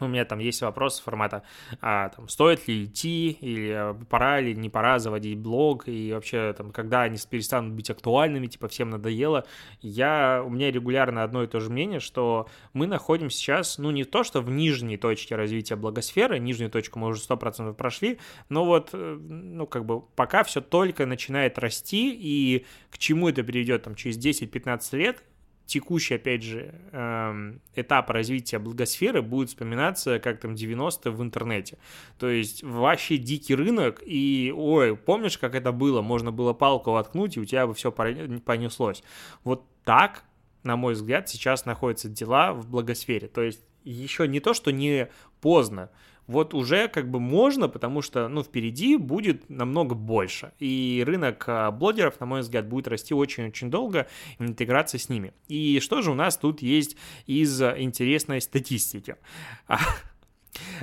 у 0.00 0.06
меня 0.06 0.24
там 0.24 0.38
есть 0.38 0.62
вопрос 0.62 1.00
формата, 1.00 1.42
а, 1.80 2.08
там, 2.10 2.28
стоит 2.28 2.66
ли 2.68 2.84
идти, 2.84 3.30
или 3.40 3.70
э, 3.72 3.94
пора 4.08 4.40
ли, 4.40 4.54
не 4.54 4.68
пора 4.68 4.98
заводить 4.98 5.38
блог, 5.38 5.88
и 5.88 6.12
вообще, 6.12 6.54
там, 6.56 6.72
когда 6.72 7.02
они 7.02 7.18
перестанут 7.30 7.74
быть 7.74 7.90
актуальными, 7.90 8.46
типа, 8.46 8.68
всем 8.68 8.90
надоело. 8.90 9.44
Я, 9.80 10.42
у 10.44 10.50
меня 10.50 10.70
регулярно 10.70 11.22
одно 11.22 11.42
и 11.44 11.46
то 11.46 11.60
же 11.60 11.70
мнение, 11.70 12.00
что 12.00 12.48
мы 12.72 12.86
находимся 12.86 13.36
сейчас, 13.36 13.78
ну, 13.78 13.90
не 13.90 14.04
то, 14.04 14.24
что 14.24 14.40
в 14.40 14.50
нижней 14.50 14.96
точке 14.96 15.36
развития 15.36 15.76
благосферы, 15.76 16.38
нижнюю 16.38 16.70
точку 16.70 16.98
мы 16.98 17.08
уже 17.08 17.22
100% 17.22 17.74
прошли, 17.74 18.18
но 18.48 18.64
вот, 18.64 18.90
э, 18.92 19.18
ну, 19.20 19.66
как 19.66 19.84
бы, 19.84 20.00
пока 20.00 20.42
все 20.44 20.60
только 20.60 21.06
начинает 21.06 21.58
расти, 21.58 22.12
и 22.14 22.66
к 22.90 22.98
чему 22.98 23.28
это 23.28 23.44
приведет, 23.44 23.84
там, 23.84 23.94
через 23.94 24.18
10-15 24.18 24.96
лет, 24.96 25.22
текущий, 25.66 26.14
опять 26.14 26.42
же, 26.42 26.74
эм, 26.92 27.60
этап 27.74 28.10
развития 28.10 28.58
благосферы 28.58 29.22
будет 29.22 29.48
вспоминаться 29.48 30.18
как 30.18 30.40
там 30.40 30.54
90-е 30.54 31.12
в 31.12 31.22
интернете. 31.22 31.78
То 32.18 32.28
есть 32.28 32.62
вообще 32.62 33.16
дикий 33.16 33.54
рынок, 33.54 34.02
и, 34.04 34.52
ой, 34.54 34.96
помнишь, 34.96 35.38
как 35.38 35.54
это 35.54 35.72
было? 35.72 36.02
Можно 36.02 36.32
было 36.32 36.52
палку 36.52 36.92
воткнуть, 36.92 37.36
и 37.36 37.40
у 37.40 37.44
тебя 37.44 37.66
бы 37.66 37.74
все 37.74 37.90
понеслось. 37.92 39.02
Вот 39.44 39.64
так, 39.84 40.24
на 40.62 40.76
мой 40.76 40.94
взгляд, 40.94 41.28
сейчас 41.28 41.64
находятся 41.64 42.08
дела 42.08 42.52
в 42.52 42.68
благосфере. 42.68 43.28
То 43.28 43.42
есть 43.42 43.60
еще 43.84 44.28
не 44.28 44.40
то, 44.40 44.54
что 44.54 44.70
не 44.70 45.08
поздно, 45.40 45.90
вот 46.26 46.54
уже 46.54 46.88
как 46.88 47.10
бы 47.10 47.20
можно, 47.20 47.68
потому 47.68 48.02
что, 48.02 48.28
ну, 48.28 48.42
впереди 48.42 48.96
будет 48.96 49.48
намного 49.50 49.94
больше. 49.94 50.52
И 50.58 51.02
рынок 51.06 51.44
а, 51.46 51.70
блогеров, 51.70 52.20
на 52.20 52.26
мой 52.26 52.40
взгляд, 52.40 52.66
будет 52.68 52.88
расти 52.88 53.14
очень-очень 53.14 53.70
долго, 53.70 54.06
интеграция 54.38 54.98
с 54.98 55.08
ними. 55.08 55.32
И 55.48 55.80
что 55.80 56.02
же 56.02 56.10
у 56.10 56.14
нас 56.14 56.36
тут 56.36 56.62
есть 56.62 56.96
из 57.26 57.60
интересной 57.60 58.40
статистики? 58.40 59.16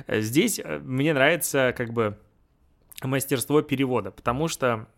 Здесь 0.08 0.58
э, 0.58 0.78
мне 0.80 1.14
нравится 1.14 1.74
как 1.76 1.92
бы 1.92 2.18
мастерство 3.02 3.62
перевода, 3.62 4.10
потому 4.10 4.48
что 4.48 4.88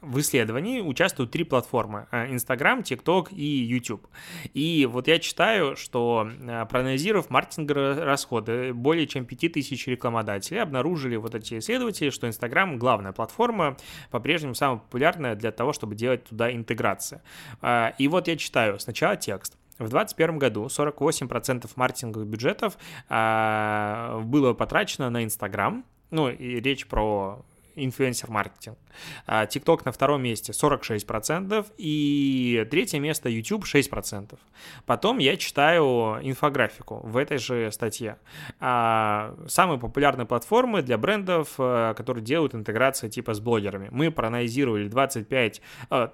в 0.00 0.18
исследовании 0.20 0.80
участвуют 0.80 1.30
три 1.30 1.44
платформы– 1.44 2.06
Instagram, 2.12 2.80
TikTok 2.80 3.34
и 3.34 3.44
YouTube. 3.44 4.06
И 4.54 4.88
вот 4.90 5.08
я 5.08 5.18
читаю, 5.18 5.76
что 5.76 6.28
э, 6.28 6.66
проанализировав 6.66 7.28
маркетинговые 7.28 7.94
расходы 8.04 8.72
более 8.72 9.06
чем 9.06 9.24
5000 9.24 9.86
рекламодателей, 9.88 10.62
обнаружили 10.62 11.16
вот 11.16 11.34
эти 11.34 11.58
исследователи, 11.58 12.10
что 12.10 12.26
Instagram– 12.26 12.78
главная 12.78 13.12
платформа, 13.12 13.76
по-прежнему 14.10 14.54
самая 14.54 14.78
популярная 14.78 15.34
для 15.34 15.52
того, 15.52 15.72
чтобы 15.72 15.94
делать 15.94 16.24
туда 16.24 16.50
интеграции. 16.50 17.20
А, 17.60 17.94
и 17.98 18.08
вот 18.08 18.28
я 18.28 18.36
читаю 18.36 18.78
сначала 18.80 19.16
текст. 19.16 19.56
В 19.78 19.88
2021 19.88 20.38
году 20.38 20.66
48% 20.66 21.70
маркетинговых 21.74 22.28
бюджетов 22.28 22.76
было 23.08 24.52
потрачено 24.52 25.08
на 25.08 25.24
Инстаграм, 25.24 25.86
ну, 26.10 26.28
и 26.28 26.60
речь 26.60 26.86
про 26.86 27.42
инфлюенсер-маркетинг. 27.84 28.78
TikTok 29.26 29.82
на 29.84 29.92
втором 29.92 30.22
месте 30.22 30.52
46%, 30.52 31.66
и 31.78 32.66
третье 32.70 32.98
место 32.98 33.28
YouTube 33.28 33.64
6%. 33.64 34.38
Потом 34.86 35.18
я 35.18 35.36
читаю 35.36 36.18
инфографику 36.22 37.00
в 37.04 37.16
этой 37.16 37.38
же 37.38 37.70
статье. 37.72 38.16
А, 38.58 39.34
самые 39.48 39.78
популярные 39.78 40.26
платформы 40.26 40.82
для 40.82 40.98
брендов, 40.98 41.54
э, 41.58 41.94
которые 41.96 42.24
делают 42.24 42.54
интеграции 42.54 43.08
типа 43.08 43.34
с 43.34 43.40
блогерами. 43.40 43.88
Мы 43.90 44.10
проанализировали 44.10 44.88
25, 44.88 45.60
э, 45.90 46.08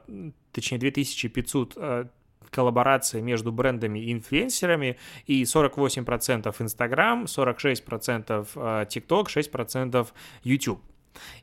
точнее 0.52 0.79
2500 0.79 1.72
э, 1.76 2.05
коллаборации 2.50 3.20
между 3.20 3.52
брендами 3.52 3.98
и 3.98 4.12
инфлюенсерами, 4.12 4.96
и 5.26 5.44
48% 5.44 6.55
Instagram, 6.61 7.24
46% 7.24 8.46
TikTok, 8.87 9.26
6% 9.26 10.07
YouTube. 10.44 10.81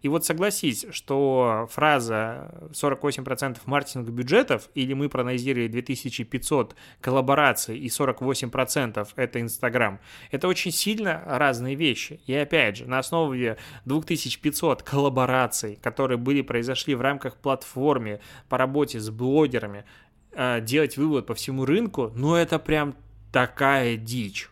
И 0.02 0.08
вот 0.08 0.26
согласись, 0.26 0.86
что 0.92 1.68
фраза 1.72 2.70
48% 2.72 3.58
маркетинга 3.66 4.12
бюджетов 4.12 4.70
или 4.76 4.94
мы 4.94 5.10
проанализировали 5.10 5.68
2500 5.68 6.76
коллабораций 7.02 7.78
и 7.78 7.88
48% 7.88 9.08
это 9.16 9.42
Инстаграм, 9.42 10.00
это 10.32 10.48
очень 10.48 10.72
сильно 10.72 11.24
разные 11.26 11.76
вещи. 11.76 12.22
И 12.26 12.34
опять 12.34 12.78
же, 12.78 12.86
на 12.86 13.00
основе 13.00 13.58
2500 13.86 14.84
коллабораций, 14.84 15.80
которые 15.82 16.18
были, 16.18 16.42
произошли 16.42 16.96
в 16.96 17.02
рамках 17.02 17.38
платформы 17.38 18.20
по 18.50 18.58
работе 18.58 19.00
с 19.00 19.10
блогерами, 19.10 19.86
э, 20.32 20.62
делать 20.62 20.98
вывод 20.98 21.26
по 21.26 21.36
всему 21.36 21.66
рынку, 21.66 22.12
ну 22.16 22.36
это 22.36 22.60
прям 22.60 22.96
такая 23.32 23.98
дичь 23.98 24.50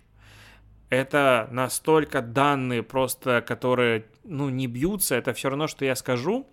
это 0.92 1.48
настолько 1.52 2.22
данные 2.22 2.84
просто, 2.84 3.42
которые, 3.42 4.06
ну, 4.26 4.50
не 4.50 4.68
бьются, 4.68 5.16
это 5.16 5.34
все 5.34 5.50
равно, 5.50 5.68
что 5.68 5.86
я 5.86 5.96
скажу, 5.96 6.46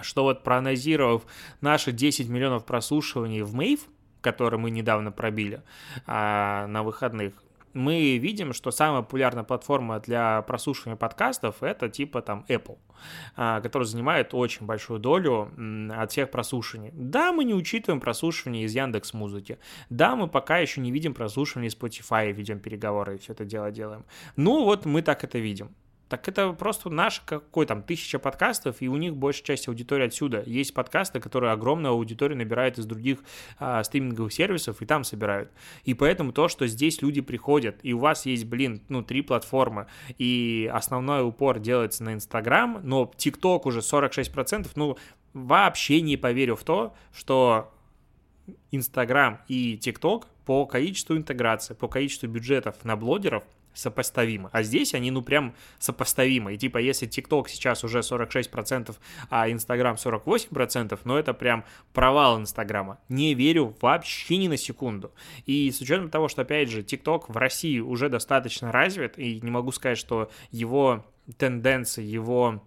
что 0.00 0.22
вот 0.22 0.42
проанализировав 0.42 1.26
наши 1.60 1.92
10 1.92 2.30
миллионов 2.30 2.64
прослушиваний 2.64 3.42
в 3.42 3.54
Мейв, 3.54 3.80
которые 4.22 4.58
мы 4.58 4.70
недавно 4.70 5.12
пробили 5.12 5.62
а, 6.06 6.66
на 6.68 6.82
выходных, 6.82 7.34
мы 7.72 8.18
видим, 8.18 8.52
что 8.52 8.70
самая 8.70 9.02
популярная 9.02 9.44
платформа 9.44 10.00
для 10.00 10.42
прослушивания 10.42 10.96
подкастов 10.96 11.62
это 11.62 11.88
типа 11.88 12.22
там 12.22 12.44
Apple, 12.48 12.78
а, 13.36 13.60
которая 13.60 13.86
занимает 13.86 14.34
очень 14.34 14.66
большую 14.66 15.00
долю 15.00 15.50
от 15.90 16.10
всех 16.12 16.30
прослушиваний. 16.30 16.90
Да, 16.94 17.32
мы 17.32 17.44
не 17.44 17.54
учитываем 17.54 18.00
прослушивание 18.00 18.64
из 18.64 18.74
Яндекс 18.74 19.14
Музыки. 19.14 19.58
Да, 19.88 20.16
мы 20.16 20.28
пока 20.28 20.58
еще 20.58 20.80
не 20.80 20.90
видим 20.90 21.14
прослушивание 21.14 21.68
из 21.68 21.76
Spotify, 21.76 22.32
ведем 22.32 22.60
переговоры 22.60 23.14
и 23.14 23.18
все 23.18 23.32
это 23.32 23.44
дело 23.44 23.70
делаем. 23.70 24.04
Ну 24.36 24.64
вот 24.64 24.84
мы 24.84 25.02
так 25.02 25.24
это 25.24 25.38
видим. 25.38 25.74
Так 26.10 26.26
это 26.26 26.52
просто 26.54 26.90
наш 26.90 27.20
какой 27.20 27.66
там 27.66 27.84
тысяча 27.84 28.18
подкастов, 28.18 28.82
и 28.82 28.88
у 28.88 28.96
них 28.96 29.14
большая 29.14 29.44
часть 29.44 29.68
аудитории 29.68 30.06
отсюда. 30.06 30.42
Есть 30.44 30.74
подкасты, 30.74 31.20
которые 31.20 31.52
огромную 31.52 31.92
аудиторию 31.92 32.36
набирают 32.36 32.78
из 32.78 32.84
других 32.84 33.20
а, 33.60 33.84
стриминговых 33.84 34.32
сервисов 34.32 34.82
и 34.82 34.86
там 34.86 35.04
собирают. 35.04 35.52
И 35.84 35.94
поэтому 35.94 36.32
то, 36.32 36.48
что 36.48 36.66
здесь 36.66 37.00
люди 37.00 37.20
приходят, 37.20 37.78
и 37.84 37.92
у 37.92 38.00
вас 38.00 38.26
есть, 38.26 38.44
блин, 38.44 38.82
ну, 38.88 39.04
три 39.04 39.22
платформы, 39.22 39.86
и 40.18 40.68
основной 40.74 41.22
упор 41.22 41.60
делается 41.60 42.02
на 42.02 42.12
Инстаграм, 42.14 42.80
но 42.82 43.08
ТикТок 43.16 43.66
уже 43.66 43.78
46%, 43.78 44.68
ну, 44.74 44.98
вообще 45.32 46.00
не 46.00 46.16
поверю 46.16 46.56
в 46.56 46.64
то, 46.64 46.92
что 47.12 47.72
Инстаграм 48.72 49.42
и 49.46 49.78
ТикТок 49.78 50.26
по 50.44 50.66
количеству 50.66 51.16
интеграции, 51.16 51.74
по 51.74 51.86
количеству 51.86 52.28
бюджетов 52.28 52.84
на 52.84 52.96
блогеров– 52.96 53.44
сопоставимы. 53.74 54.50
А 54.52 54.62
здесь 54.62 54.94
они, 54.94 55.10
ну, 55.10 55.22
прям 55.22 55.54
сопоставимы. 55.78 56.54
И 56.54 56.58
типа, 56.58 56.78
если 56.78 57.08
TikTok 57.08 57.48
сейчас 57.48 57.84
уже 57.84 58.00
46%, 58.00 58.96
а 59.28 59.48
Instagram 59.48 59.96
48%, 59.96 60.98
ну, 61.04 61.16
это 61.16 61.34
прям 61.34 61.64
провал 61.92 62.38
Инстаграма. 62.38 62.98
Не 63.08 63.34
верю 63.34 63.76
вообще 63.80 64.36
ни 64.36 64.48
на 64.48 64.56
секунду. 64.56 65.12
И 65.46 65.70
с 65.70 65.80
учетом 65.80 66.10
того, 66.10 66.28
что, 66.28 66.42
опять 66.42 66.70
же, 66.70 66.82
TikTok 66.82 67.24
в 67.28 67.36
России 67.36 67.78
уже 67.80 68.08
достаточно 68.08 68.72
развит, 68.72 69.18
и 69.18 69.40
не 69.40 69.50
могу 69.50 69.72
сказать, 69.72 69.98
что 69.98 70.30
его 70.50 71.06
тенденции, 71.36 72.04
его 72.04 72.62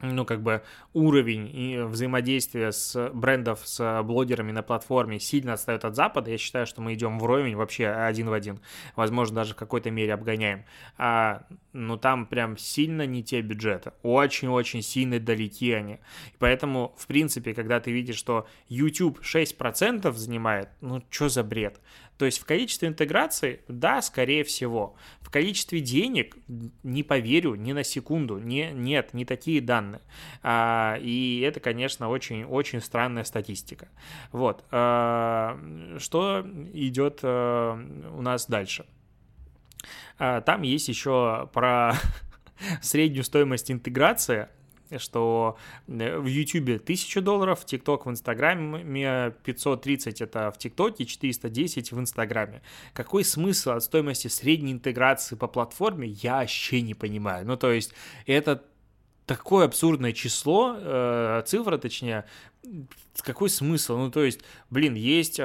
ну, 0.00 0.24
как 0.24 0.42
бы 0.42 0.62
уровень 0.92 1.50
и 1.52 1.78
взаимодействия 1.78 2.72
с 2.72 3.10
брендов, 3.12 3.60
с 3.64 4.02
блогерами 4.02 4.52
на 4.52 4.62
платформе 4.62 5.18
сильно 5.18 5.54
отстает 5.54 5.84
от 5.84 5.96
Запада, 5.96 6.30
я 6.30 6.38
считаю, 6.38 6.66
что 6.66 6.80
мы 6.80 6.94
идем 6.94 7.18
вровень 7.18 7.56
вообще 7.56 7.88
один 7.88 8.28
в 8.28 8.32
один. 8.32 8.60
Возможно, 8.96 9.36
даже 9.36 9.54
в 9.54 9.56
какой-то 9.56 9.90
мере 9.90 10.14
обгоняем. 10.14 10.64
А, 10.96 11.42
ну, 11.72 11.96
там 11.96 12.26
прям 12.26 12.56
сильно 12.56 13.06
не 13.06 13.22
те 13.22 13.40
бюджеты. 13.40 13.92
Очень-очень 14.02 14.82
сильно 14.82 15.18
далеки 15.18 15.72
они. 15.72 15.98
Поэтому, 16.38 16.94
в 16.96 17.06
принципе, 17.06 17.54
когда 17.54 17.80
ты 17.80 17.90
видишь, 17.90 18.16
что 18.16 18.46
YouTube 18.68 19.20
6% 19.20 20.12
занимает, 20.12 20.68
ну, 20.80 21.02
что 21.10 21.28
за 21.28 21.42
бред? 21.42 21.80
То 22.18 22.24
есть 22.24 22.40
в 22.40 22.44
количестве 22.44 22.88
интеграции, 22.88 23.60
да, 23.68 24.02
скорее 24.02 24.42
всего. 24.42 24.96
В 25.20 25.30
количестве 25.30 25.80
денег 25.80 26.36
не 26.82 27.04
поверю 27.04 27.54
ни 27.54 27.72
на 27.72 27.84
секунду. 27.84 28.38
Не, 28.38 28.72
нет, 28.72 29.14
не 29.14 29.24
такие 29.24 29.60
данные. 29.60 30.02
А, 30.42 30.98
и 31.00 31.40
это, 31.40 31.60
конечно, 31.60 32.08
очень-очень 32.08 32.80
странная 32.80 33.22
статистика. 33.22 33.88
Вот. 34.32 34.64
А, 34.72 35.60
что 35.98 36.44
идет 36.72 37.20
а, 37.22 37.78
у 38.12 38.20
нас 38.20 38.46
дальше? 38.46 38.84
А, 40.18 40.40
там 40.40 40.62
есть 40.62 40.88
еще 40.88 41.48
про 41.52 41.94
среднюю 42.82 43.22
стоимость 43.22 43.70
интеграции 43.70 44.48
что 44.96 45.56
э, 45.86 46.18
в 46.18 46.26
YouTube 46.26 46.80
1000 46.82 47.20
долларов, 47.20 47.64
TikTok 47.66 48.02
в 48.04 48.10
Инстаграме 48.10 49.34
530 49.44 50.20
это 50.20 50.50
в 50.50 50.58
ТикТоке, 50.58 51.04
410 51.04 51.92
в 51.92 52.00
Инстаграме. 52.00 52.62
Какой 52.92 53.24
смысл 53.24 53.70
от 53.70 53.82
стоимости 53.82 54.28
средней 54.28 54.72
интеграции 54.72 55.36
по 55.36 55.48
платформе, 55.48 56.08
я 56.08 56.38
вообще 56.38 56.80
не 56.80 56.94
понимаю. 56.94 57.46
Ну, 57.46 57.56
то 57.56 57.70
есть, 57.70 57.92
это 58.26 58.64
такое 59.26 59.66
абсурдное 59.66 60.12
число, 60.12 60.74
э, 60.78 61.42
цифра 61.46 61.76
точнее, 61.76 62.24
какой 63.22 63.50
смысл? 63.50 63.96
Ну, 63.96 64.10
то 64.10 64.24
есть, 64.24 64.40
блин, 64.70 64.94
есть 64.94 65.38
э, 65.38 65.42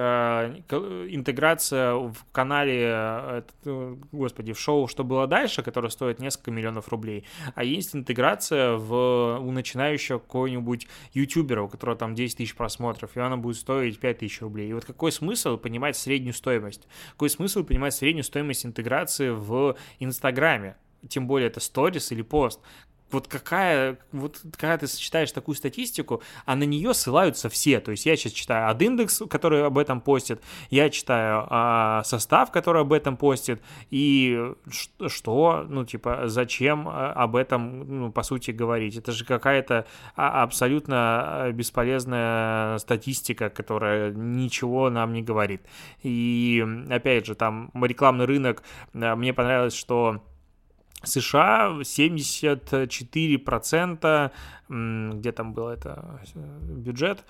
интеграция 1.10 1.94
в 1.96 2.16
канале, 2.32 3.44
э, 3.66 3.96
господи, 4.12 4.54
в 4.54 4.60
шоу 4.60 4.88
«Что 4.88 5.04
было 5.04 5.28
дальше», 5.28 5.64
которое 5.64 5.90
стоит 5.90 6.20
несколько 6.20 6.52
миллионов 6.52 6.90
рублей, 6.90 7.26
а 7.56 7.64
есть 7.64 7.96
интеграция 7.96 8.74
в, 8.78 9.40
у 9.40 9.52
начинающего 9.52 10.20
какого-нибудь 10.20 10.88
ютубера, 11.14 11.64
у 11.64 11.68
которого 11.68 11.98
там 11.98 12.16
10 12.16 12.38
тысяч 12.38 12.56
просмотров, 12.56 13.16
и 13.16 13.20
она 13.20 13.38
будет 13.38 13.58
стоить 13.58 14.00
5 14.00 14.18
тысяч 14.20 14.42
рублей. 14.42 14.70
И 14.70 14.74
вот 14.74 14.86
какой 14.86 15.12
смысл 15.12 15.58
понимать 15.58 15.98
среднюю 15.98 16.34
стоимость? 16.34 16.88
Какой 17.12 17.30
смысл 17.30 17.64
понимать 17.64 17.94
среднюю 17.94 18.24
стоимость 18.24 18.66
интеграции 18.66 19.30
в 19.30 19.76
Инстаграме? 20.00 20.78
тем 21.10 21.28
более 21.28 21.48
это 21.48 21.60
сторис 21.60 22.12
или 22.12 22.22
пост 22.22 22.62
вот 23.12 23.28
какая, 23.28 23.98
вот 24.12 24.42
когда 24.58 24.78
ты 24.78 24.88
сочетаешь 24.88 25.32
такую 25.32 25.56
статистику, 25.56 26.22
а 26.46 26.56
на 26.56 26.64
нее 26.64 26.94
ссылаются 26.94 27.50
все. 27.50 27.80
То 27.80 27.92
есть 27.92 28.06
я 28.06 28.16
сейчас 28.16 28.34
читаю 28.34 28.74
ad 28.74 28.84
индекс, 28.84 29.22
который 29.30 29.66
об 29.66 29.78
этом 29.78 30.02
постит, 30.02 30.42
я 30.70 30.90
читаю 30.90 31.46
а, 31.50 32.04
состав, 32.04 32.52
который 32.52 32.82
об 32.82 32.92
этом 32.92 33.16
постит, 33.18 33.62
и 33.92 34.54
что, 35.08 35.66
ну, 35.68 35.86
типа, 35.86 36.24
зачем 36.26 36.88
а, 36.88 37.14
об 37.14 37.36
этом, 37.36 38.00
ну, 38.00 38.12
по 38.12 38.24
сути, 38.24 38.52
говорить? 38.52 38.98
Это 38.98 39.12
же 39.12 39.26
какая-то 39.26 39.86
а, 40.16 40.44
абсолютно 40.44 41.50
бесполезная 41.54 42.78
статистика, 42.80 43.50
которая 43.50 44.12
ничего 44.12 44.90
нам 44.90 45.14
не 45.14 45.22
говорит. 45.22 45.62
И, 46.02 46.66
опять 46.90 47.26
же, 47.26 47.36
там 47.36 47.72
рекламный 47.74 48.26
рынок, 48.26 48.64
мне 48.94 49.34
понравилось, 49.34 49.76
что 49.76 50.22
США 51.04 51.80
74%, 51.82 54.32
где 55.20 55.32
там 55.32 55.54
был 55.54 55.68
это 55.68 56.20
э, 56.36 56.40
бюджет, 56.70 57.24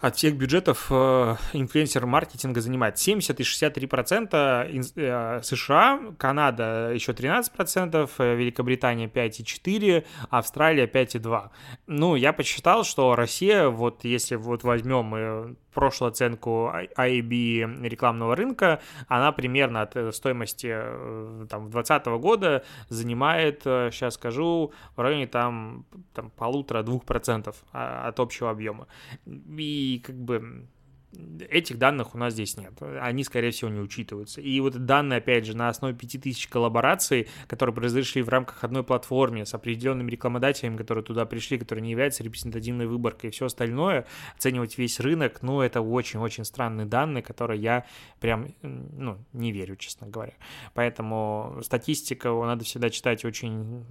от 0.00 0.16
всех 0.16 0.36
бюджетов 0.36 0.86
э, 0.90 1.36
инфлюенсер-маркетинга 1.52 2.62
занимает 2.62 2.98
70 2.98 3.38
и 3.38 3.42
63% 3.42 4.92
э, 4.96 5.40
США, 5.42 6.00
Канада 6.16 6.90
еще 6.94 7.12
13%, 7.12 8.36
Великобритания 8.36 9.08
5,4%, 9.08 10.04
Австралия 10.30 10.86
5,2%. 10.86 11.50
Ну, 11.86 12.16
я 12.16 12.32
посчитал, 12.32 12.84
что 12.84 13.14
Россия, 13.14 13.68
вот 13.68 14.04
если 14.04 14.36
вот 14.36 14.64
возьмем 14.64 15.56
прошлую 15.70 16.10
оценку 16.10 16.70
IAB 16.96 17.88
рекламного 17.88 18.36
рынка, 18.36 18.80
она 19.08 19.32
примерно 19.32 19.82
от 19.82 19.96
э, 19.96 20.12
стоимости 20.12 20.68
э, 20.70 21.46
там 21.48 21.70
2020 21.70 22.06
года 22.20 22.64
занимает, 22.88 23.62
сейчас 23.62 24.14
э, 24.14 24.16
скажу, 24.16 24.72
в 24.96 25.00
районе 25.00 25.26
там, 25.26 25.84
там 26.12 26.30
полутора-двух 26.30 27.04
процентов 27.04 27.56
а, 27.72 28.08
от 28.08 28.20
общего 28.20 28.50
объема. 28.50 28.86
И 29.26 30.02
как 30.04 30.16
бы 30.16 30.66
этих 31.12 31.78
данных 31.78 32.14
у 32.14 32.18
нас 32.18 32.34
здесь 32.34 32.56
нет. 32.56 32.72
Они, 33.00 33.24
скорее 33.24 33.50
всего, 33.50 33.70
не 33.70 33.80
учитываются. 33.80 34.40
И 34.40 34.60
вот 34.60 34.84
данные, 34.84 35.18
опять 35.18 35.44
же, 35.44 35.56
на 35.56 35.68
основе 35.68 35.94
5000 35.94 36.46
коллабораций, 36.48 37.28
которые 37.48 37.74
произошли 37.74 38.22
в 38.22 38.28
рамках 38.28 38.62
одной 38.62 38.84
платформы 38.84 39.44
с 39.44 39.54
определенными 39.54 40.10
рекламодателями, 40.10 40.76
которые 40.76 41.04
туда 41.04 41.26
пришли, 41.26 41.58
которые 41.58 41.82
не 41.82 41.90
являются 41.90 42.22
репрезентативной 42.22 42.86
выборкой 42.86 43.30
и 43.30 43.32
все 43.32 43.46
остальное, 43.46 44.06
оценивать 44.36 44.78
весь 44.78 45.00
рынок, 45.00 45.42
ну, 45.42 45.60
это 45.60 45.80
очень-очень 45.80 46.44
странные 46.44 46.86
данные, 46.86 47.22
которые 47.22 47.60
я 47.60 47.86
прям, 48.20 48.48
ну, 48.62 49.18
не 49.32 49.52
верю, 49.52 49.76
честно 49.76 50.06
говоря. 50.06 50.34
Поэтому 50.74 51.58
статистика 51.62 52.30
надо 52.30 52.64
всегда 52.64 52.90
читать 52.90 53.24
очень 53.24 53.84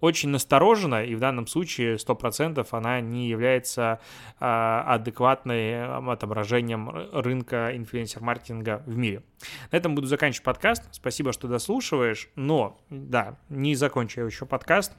очень 0.00 0.30
насторожена, 0.30 1.04
и 1.04 1.14
в 1.14 1.20
данном 1.20 1.46
случае 1.46 1.96
100% 1.96 2.66
она 2.70 3.00
не 3.00 3.28
является 3.28 4.00
а, 4.38 4.84
адекватным 4.86 6.10
отображением 6.10 6.90
рынка 7.12 7.72
инфлюенсер-маркетинга 7.74 8.82
в 8.86 8.96
мире. 8.96 9.22
На 9.70 9.76
этом 9.76 9.94
буду 9.94 10.06
заканчивать 10.06 10.44
подкаст. 10.44 10.84
Спасибо, 10.92 11.32
что 11.32 11.48
дослушиваешь, 11.48 12.28
но, 12.34 12.78
да, 12.90 13.38
не 13.48 13.74
закончу 13.74 14.20
я 14.20 14.26
еще 14.26 14.46
подкаст. 14.46 14.92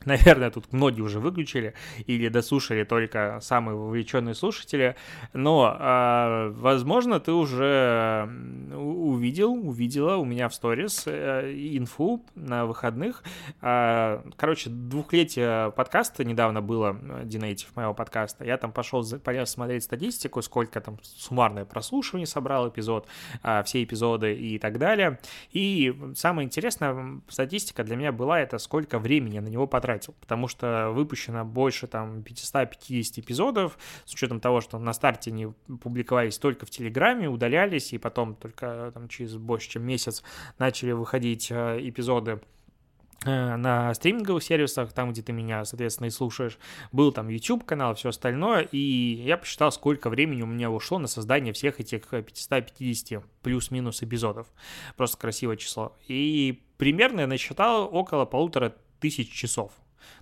Наверное, 0.06 0.50
тут 0.50 0.72
многие 0.72 1.02
уже 1.02 1.20
выключили 1.20 1.74
или 2.06 2.28
дослушали 2.28 2.84
только 2.84 3.38
самые 3.42 3.76
вовлеченные 3.76 4.34
слушатели, 4.34 4.96
но, 5.34 5.76
э, 5.78 6.52
возможно, 6.56 7.20
ты 7.20 7.32
уже 7.32 8.28
увидел, 8.74 9.52
увидела 9.52 10.16
у 10.16 10.24
меня 10.24 10.48
в 10.48 10.54
сторис 10.54 11.02
э, 11.06 11.52
инфу 11.52 12.24
на 12.34 12.64
выходных. 12.64 13.22
Э, 13.60 14.22
короче, 14.36 14.70
двухлетие 14.70 15.70
подкаста 15.72 16.24
недавно 16.24 16.62
было, 16.62 16.96
Динейтив 17.24 17.76
моего 17.76 17.92
подкаста. 17.92 18.46
Я 18.46 18.56
там 18.56 18.72
пошел, 18.72 19.04
полез 19.22 19.50
смотреть 19.50 19.84
статистику, 19.84 20.40
сколько 20.40 20.80
там 20.80 20.98
суммарное 21.02 21.66
прослушивание 21.66 22.26
собрал 22.26 22.70
эпизод, 22.70 23.06
э, 23.42 23.62
все 23.66 23.82
эпизоды 23.82 24.34
и 24.34 24.58
так 24.58 24.78
далее. 24.78 25.18
И 25.52 25.94
самая 26.14 26.46
интересная 26.46 27.20
статистика 27.28 27.84
для 27.84 27.96
меня 27.96 28.12
была 28.12 28.40
это 28.40 28.56
сколько 28.56 28.98
времени 28.98 29.40
на 29.40 29.48
него 29.48 29.66
потратил 29.66 29.89
потратил, 29.90 30.14
потому 30.20 30.48
что 30.48 30.90
выпущено 30.90 31.44
больше 31.44 31.86
там 31.86 32.22
550 32.22 33.18
эпизодов, 33.18 33.78
с 34.04 34.14
учетом 34.14 34.40
того, 34.40 34.60
что 34.60 34.78
на 34.78 34.92
старте 34.92 35.30
они 35.30 35.48
публиковались 35.82 36.38
только 36.38 36.66
в 36.66 36.70
Телеграме, 36.70 37.28
удалялись, 37.28 37.92
и 37.92 37.98
потом 37.98 38.34
только 38.34 38.90
там 38.94 39.08
через 39.08 39.36
больше, 39.36 39.70
чем 39.70 39.82
месяц 39.82 40.22
начали 40.58 40.92
выходить 40.92 41.50
э, 41.50 41.78
эпизоды 41.80 42.40
э, 43.24 43.56
на 43.56 43.92
стриминговых 43.94 44.42
сервисах, 44.44 44.92
там, 44.92 45.10
где 45.10 45.22
ты 45.22 45.32
меня, 45.32 45.64
соответственно, 45.64 46.06
и 46.06 46.10
слушаешь, 46.10 46.58
был 46.92 47.10
там 47.12 47.28
YouTube-канал, 47.28 47.94
все 47.94 48.10
остальное, 48.10 48.60
и 48.60 48.78
я 49.26 49.36
посчитал, 49.36 49.72
сколько 49.72 50.08
времени 50.08 50.42
у 50.42 50.46
меня 50.46 50.70
ушло 50.70 50.98
на 50.98 51.08
создание 51.08 51.52
всех 51.52 51.80
этих 51.80 52.10
550 52.10 53.24
плюс-минус 53.42 54.02
эпизодов. 54.02 54.46
Просто 54.96 55.18
красивое 55.18 55.56
число. 55.56 55.96
И 56.06 56.62
примерно 56.78 57.22
я 57.22 57.26
насчитал 57.26 57.88
около 57.92 58.24
полутора 58.24 58.74
тысяч 59.00 59.32
часов. 59.32 59.72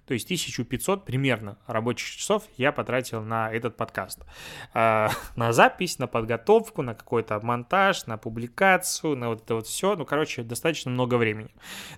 То 0.09 0.15
есть 0.15 0.25
1500 0.25 1.05
примерно 1.05 1.59
рабочих 1.67 2.09
часов 2.17 2.45
я 2.57 2.73
потратил 2.73 3.23
на 3.23 3.53
этот 3.53 3.77
подкаст. 3.77 4.25
А, 4.73 5.11
на 5.37 5.53
запись, 5.53 5.99
на 5.99 6.07
подготовку, 6.07 6.81
на 6.81 6.95
какой-то 6.95 7.39
монтаж, 7.43 8.07
на 8.07 8.17
публикацию, 8.17 9.17
на 9.17 9.29
вот 9.29 9.43
это 9.45 9.57
вот 9.57 9.67
все. 9.67 9.97
Ну, 9.97 10.07
короче, 10.07 10.43
достаточно 10.43 10.91
много 10.91 11.17
времени. 11.17 11.51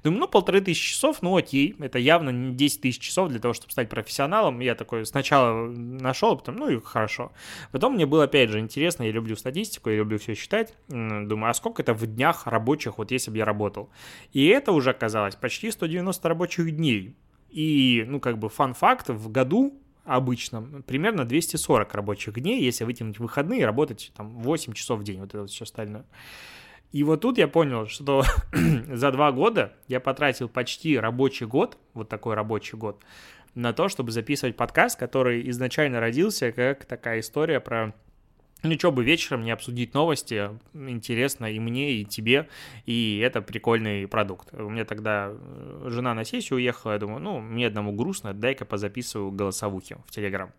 Думаю, 0.03 0.21
ну, 0.21 0.29
полторы 0.29 0.61
тысячи 0.61 0.91
часов, 0.91 1.23
ну, 1.23 1.37
окей. 1.37 1.77
Это 1.79 2.01
явно 2.01 2.31
не 2.31 2.53
10 2.53 2.81
тысяч 2.81 3.01
часов 3.01 3.29
для 3.29 3.39
того, 3.39 3.55
чтобы 3.55 3.71
стать 3.71 3.89
профессионалом. 3.89 4.59
Я 4.59 4.75
такой 4.75 5.07
сначала 5.07 5.71
нашел, 5.71 6.33
а 6.33 6.37
потом, 6.37 6.57
ну, 6.57 6.69
и 6.69 6.81
хорошо. 6.81 7.31
Потом 7.71 7.95
мне 7.95 8.07
было, 8.07 8.25
опять 8.25 8.51
же, 8.51 8.59
интересно, 8.59 9.05
я 9.05 9.13
люблю 9.13 9.37
статистику, 9.37 9.89
я 9.89 9.97
люблю 9.97 10.19
все 10.19 10.35
считать. 10.35 10.75
Думаю, 10.89 11.51
а 11.51 11.55
сколько 11.55 11.81
это 11.83 11.95
в 11.95 12.05
днях 12.07 12.49
рабочих, 12.49 12.99
вот 12.99 13.13
если 13.13 13.31
бы 13.31 13.39
я 13.39 13.45
работал? 13.45 13.89
И 14.33 14.47
это 14.49 14.73
уже 14.73 14.91
оказалось 14.91 15.37
почти 15.37 15.71
190 15.71 16.29
рабочих 16.29 16.75
дней. 16.75 17.15
И, 17.51 18.05
ну, 18.07 18.21
как 18.21 18.39
бы 18.39 18.49
фан-факт, 18.49 19.09
в 19.09 19.31
году 19.31 19.81
обычно 20.05 20.63
примерно 20.87 21.25
240 21.25 21.95
рабочих 21.95 22.35
дней, 22.41 22.63
если 22.63 22.85
вытянуть 22.85 23.19
выходные 23.19 23.61
и 23.61 23.65
работать 23.65 24.13
там 24.17 24.39
8 24.39 24.73
часов 24.73 25.01
в 25.01 25.05
день, 25.05 25.21
вот 25.21 25.31
это 25.31 25.43
вот 25.43 25.51
все 25.51 25.65
остальное. 25.65 26.05
И 26.93 27.05
вот 27.05 27.21
тут 27.21 27.39
я 27.39 27.47
понял, 27.47 27.87
что 27.87 28.25
за 28.93 29.13
два 29.13 29.31
года 29.31 29.75
я 29.87 30.01
потратил 30.01 30.49
почти 30.49 30.99
рабочий 30.99 31.47
год, 31.47 31.79
вот 31.95 32.09
такой 32.09 32.35
рабочий 32.35 32.77
год, 32.77 33.03
на 33.55 33.73
то, 33.73 33.89
чтобы 33.89 34.11
записывать 34.11 34.57
подкаст, 34.57 34.99
который 34.99 35.49
изначально 35.51 36.01
родился 36.01 36.53
как 36.53 36.85
такая 36.85 37.21
история 37.21 37.61
про 37.61 37.95
ну, 38.63 38.75
что 38.75 38.93
бы 38.93 39.05
вечером 39.05 39.43
не 39.43 39.51
обсудить 39.51 39.95
новости, 39.95 40.51
интересно 40.75 41.47
и 41.47 41.59
мне, 41.59 41.93
и 41.93 42.05
тебе, 42.05 42.49
и 42.87 43.19
это 43.19 43.43
прикольный 43.43 44.07
продукт. 44.07 44.53
У 44.53 44.69
меня 44.69 44.85
тогда 44.85 45.31
э, 45.33 45.87
жена 45.89 46.15
на 46.15 46.25
сессию 46.25 46.57
уехала, 46.57 46.93
я 46.93 46.99
думаю, 46.99 47.21
ну, 47.21 47.41
мне 47.41 47.67
одному 47.67 47.93
грустно, 47.93 48.35
дай-ка 48.35 48.65
позаписываю 48.65 49.31
голосовухи 49.31 49.97
в 50.07 50.11
Телеграм. 50.11 50.53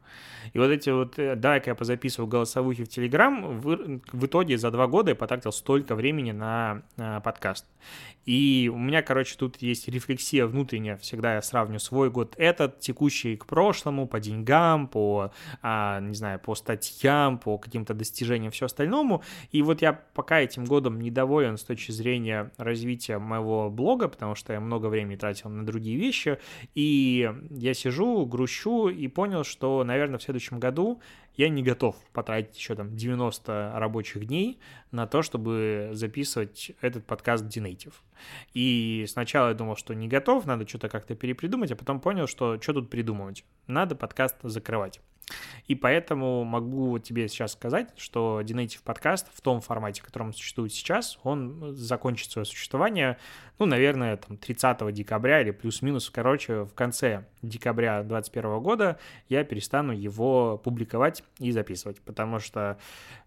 И 0.54 0.60
вот 0.60 0.70
эти 0.70 0.89
вот, 0.89 1.20
э, 1.20 1.36
дай-ка 1.36 1.72
я 1.72 1.76
позаписываю 1.76 2.28
голосовухи 2.28 2.84
в 2.84 2.89
Телеграм, 2.89 3.60
в, 3.60 4.26
итоге 4.26 4.58
за 4.58 4.72
два 4.72 4.88
года 4.88 5.12
я 5.12 5.16
потратил 5.16 5.52
столько 5.52 5.95
времени 5.95 6.32
на, 6.32 6.84
на 6.97 7.20
подкаст. 7.20 7.66
И 8.26 8.70
у 8.72 8.78
меня, 8.78 9.02
короче, 9.02 9.36
тут 9.36 9.62
есть 9.62 9.88
рефлексия 9.88 10.45
внутренняя, 10.45 10.97
всегда 10.97 11.36
я 11.36 11.41
сравню 11.41 11.80
свой 11.80 12.12
год 12.12 12.36
этот, 12.38 12.80
текущий 12.80 13.36
к 13.36 13.45
прошлому, 13.45 14.08
по 14.08 14.20
деньгам, 14.20 14.88
по, 14.88 15.32
а, 15.62 15.99
не 15.99 16.14
знаю, 16.14 16.39
по 16.39 16.54
статьям, 16.54 17.39
по 17.39 17.58
каким-то 17.58 17.91
каким-то 17.92 17.94
достижениям, 17.94 18.52
все 18.52 18.66
остальному. 18.66 19.22
И 19.52 19.62
вот 19.62 19.82
я 19.82 19.94
пока 19.94 20.39
этим 20.39 20.66
годом 20.66 21.00
недоволен 21.00 21.58
с 21.58 21.64
точки 21.64 21.92
зрения 21.92 22.52
развития 22.58 23.20
моего 23.20 23.70
блога, 23.70 24.08
потому 24.08 24.36
что 24.36 24.54
я 24.54 24.60
много 24.60 24.88
времени 24.88 25.16
тратил 25.16 25.50
на 25.50 25.66
другие 25.66 25.98
вещи, 25.98 26.38
и 26.76 27.30
я 27.50 27.74
сижу, 27.74 28.26
грущу 28.26 28.89
и 28.89 29.08
понял, 29.08 29.44
что, 29.44 29.84
наверное, 29.84 30.18
в 30.18 30.24
следующем 30.24 30.60
году 30.60 31.02
я 31.36 31.50
не 31.50 31.64
готов 31.64 31.96
потратить 32.14 32.58
еще 32.58 32.76
там 32.76 32.96
90 32.96 33.74
рабочих 33.76 34.26
дней 34.26 34.60
на 34.92 35.08
то, 35.08 35.22
чтобы 35.22 35.90
записывать 35.94 36.72
этот 36.82 37.06
подкаст 37.06 37.46
Dinative. 37.46 37.94
И 38.54 39.06
сначала 39.08 39.50
я 39.50 39.54
думал, 39.54 39.76
что 39.76 39.94
не 39.94 40.08
готов, 40.08 40.46
надо 40.46 40.68
что-то 40.68 40.90
как-то 40.90 41.16
перепридумать, 41.16 41.72
а 41.72 41.76
потом 41.76 42.00
понял, 42.00 42.28
что 42.28 42.62
что 42.62 42.74
тут 42.74 42.90
придумывать? 42.90 43.46
Надо 43.68 43.96
подкаст 43.96 44.36
закрывать. 44.44 45.00
И 45.68 45.76
поэтому 45.76 46.44
могу 46.44 47.00
тебе 47.00 47.28
сейчас 47.28 47.54
сказать, 47.54 47.90
что 47.98 48.42
Dinative 48.42 48.82
подкаст 48.84 49.28
в 49.34 49.42
том 49.42 49.62
формате, 49.62 50.02
в 50.02 50.06
котором 50.06 50.28
он 50.28 50.34
существует 50.34 50.74
сейчас, 50.74 51.20
он 51.24 51.74
закончит 51.76 52.32
свое 52.32 52.46
существование, 52.46 53.18
ну, 53.62 53.68
наверное, 53.68 54.18
там 54.18 54.38
30 54.38 54.91
декабря 54.91 55.39
или 55.39 55.51
плюс-минус, 55.51 56.09
короче, 56.09 56.64
в 56.64 56.74
конце 56.74 57.26
декабря 57.43 58.01
2021 58.01 58.59
года 58.59 58.97
я 59.30 59.43
перестану 59.43 59.93
его 59.93 60.57
публиковать 60.57 61.24
и 61.38 61.51
записывать, 61.51 62.01
потому 62.01 62.39
что 62.39 62.59
э, 62.62 62.76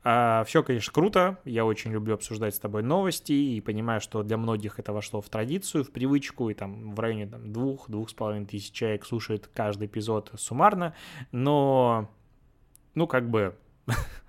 а, 0.03 0.43
все, 0.43 0.65
конечно, 0.65 0.93
круто, 0.93 1.39
я 1.45 1.65
очень 1.65 1.93
люблю 1.93 2.15
обсуждать 2.15 2.57
с 2.57 2.59
тобой 2.59 2.83
новости 2.83 3.31
и 3.31 3.61
понимаю, 3.61 4.01
что 4.01 4.25
для 4.25 4.37
многих 4.37 4.81
это 4.81 4.93
вошло 4.93 5.21
в 5.21 5.29
традицию, 5.29 5.85
в 5.85 5.93
привычку, 5.93 6.51
и 6.51 6.55
там 6.55 6.97
в 6.97 6.99
районе 6.99 7.29
там, 7.29 7.53
двух-двух 7.53 8.11
с 8.11 8.13
половиной 8.13 8.47
тысяч 8.47 8.73
человек 8.73 9.07
слушает 9.07 9.49
каждый 9.55 9.87
эпизод 9.87 10.33
суммарно, 10.37 10.97
но, 11.31 12.11
ну, 12.97 13.07
как 13.07 13.31
бы 13.31 13.55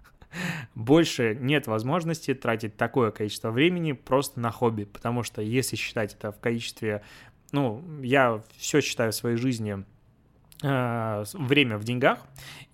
больше 0.76 1.38
нет 1.40 1.68
возможности 1.68 2.34
тратить 2.34 2.78
такое 2.78 3.12
количество 3.12 3.52
времени 3.52 3.94
просто 3.94 4.40
на 4.40 4.52
хобби, 4.52 4.84
потому 4.84 5.24
что 5.24 5.42
если 5.42 5.76
считать 5.76 6.14
это 6.14 6.32
в 6.32 6.40
количестве, 6.40 7.04
ну, 7.52 7.84
я 8.02 8.44
все 8.58 8.82
считаю 8.82 9.12
в 9.12 9.16
своей 9.16 9.38
жизни 9.38 9.86
э, 10.64 11.24
время 11.34 11.78
в 11.78 11.84
деньгах, 11.84 12.20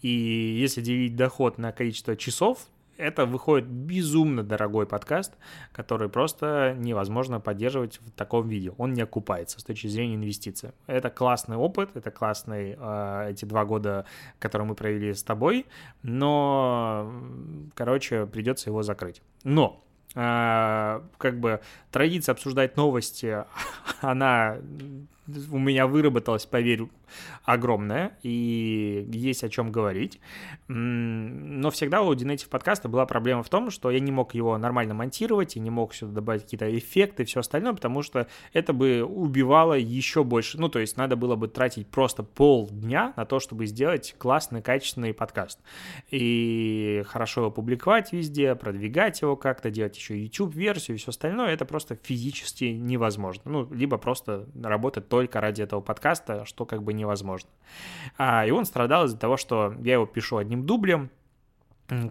и 0.01 0.09
если 0.09 0.81
делить 0.81 1.15
доход 1.15 1.57
на 1.57 1.71
количество 1.71 2.15
часов, 2.15 2.67
это 3.01 3.25
выходит 3.25 3.67
безумно 3.67 4.43
дорогой 4.43 4.85
подкаст, 4.85 5.33
который 5.71 6.07
просто 6.07 6.75
невозможно 6.77 7.39
поддерживать 7.39 7.99
в 7.99 8.11
таком 8.11 8.47
виде. 8.47 8.71
Он 8.77 8.93
не 8.93 9.01
окупается 9.01 9.59
с 9.59 9.63
точки 9.63 9.87
зрения 9.87 10.15
инвестиций. 10.15 10.71
Это 10.87 11.09
классный 11.09 11.57
опыт, 11.57 11.89
это 11.95 12.11
классный 12.11 12.75
э, 12.77 13.27
эти 13.31 13.45
два 13.45 13.65
года, 13.65 14.05
которые 14.39 14.67
мы 14.67 14.75
провели 14.75 15.13
с 15.13 15.23
тобой, 15.23 15.65
но, 16.03 17.11
короче, 17.73 18.27
придется 18.27 18.69
его 18.69 18.83
закрыть. 18.83 19.21
Но 19.43 19.83
э, 20.15 21.01
как 21.17 21.39
бы 21.39 21.61
традиция 21.89 22.33
обсуждать 22.33 22.77
новости, 22.77 23.43
она 24.01 24.57
у 25.51 25.57
меня 25.57 25.87
выработалась, 25.87 26.45
поверь, 26.45 26.87
огромная, 27.43 28.17
и 28.23 29.07
есть 29.11 29.43
о 29.43 29.49
чем 29.49 29.71
говорить. 29.71 30.19
Но 30.67 31.69
всегда 31.71 32.01
у 32.01 32.13
Динетив 32.13 32.49
подкаста 32.49 32.89
была 32.89 33.05
проблема 33.05 33.43
в 33.43 33.49
том, 33.49 33.71
что 33.71 33.91
я 33.91 33.99
не 33.99 34.11
мог 34.11 34.33
его 34.33 34.57
нормально 34.57 34.93
монтировать, 34.93 35.55
и 35.55 35.59
не 35.59 35.69
мог 35.69 35.93
сюда 35.93 36.13
добавить 36.13 36.43
какие-то 36.43 36.77
эффекты 36.77 37.23
и 37.23 37.25
все 37.25 37.39
остальное, 37.39 37.73
потому 37.73 38.01
что 38.01 38.27
это 38.53 38.73
бы 38.73 39.03
убивало 39.03 39.73
еще 39.73 40.23
больше. 40.23 40.59
Ну, 40.59 40.69
то 40.69 40.79
есть 40.79 40.97
надо 40.97 41.15
было 41.15 41.35
бы 41.35 41.47
тратить 41.47 41.87
просто 41.87 42.23
полдня 42.23 43.13
на 43.17 43.25
то, 43.25 43.39
чтобы 43.39 43.65
сделать 43.65 44.15
классный, 44.17 44.61
качественный 44.61 45.13
подкаст. 45.13 45.59
И 46.09 47.03
хорошо 47.07 47.41
его 47.41 47.51
публиковать 47.51 48.13
везде, 48.13 48.55
продвигать 48.55 49.21
его 49.21 49.35
как-то, 49.35 49.69
делать 49.71 49.97
еще 49.97 50.21
YouTube-версию 50.21 50.95
и 50.95 50.99
все 50.99 51.09
остальное, 51.09 51.53
это 51.53 51.65
просто 51.65 51.95
физически 51.95 52.65
невозможно. 52.65 53.43
Ну, 53.45 53.73
либо 53.73 53.97
просто 53.97 54.47
работать 54.61 55.09
только 55.09 55.41
ради 55.41 55.61
этого 55.61 55.81
подкаста, 55.81 56.45
что 56.45 56.65
как 56.65 56.83
бы 56.83 56.93
невозможно. 57.01 57.49
А, 58.17 58.45
и 58.45 58.51
он 58.51 58.65
страдал 58.65 59.05
из-за 59.05 59.17
того, 59.17 59.37
что 59.37 59.75
я 59.81 59.93
его 59.93 60.05
пишу 60.05 60.37
одним 60.37 60.65
дублем, 60.65 61.09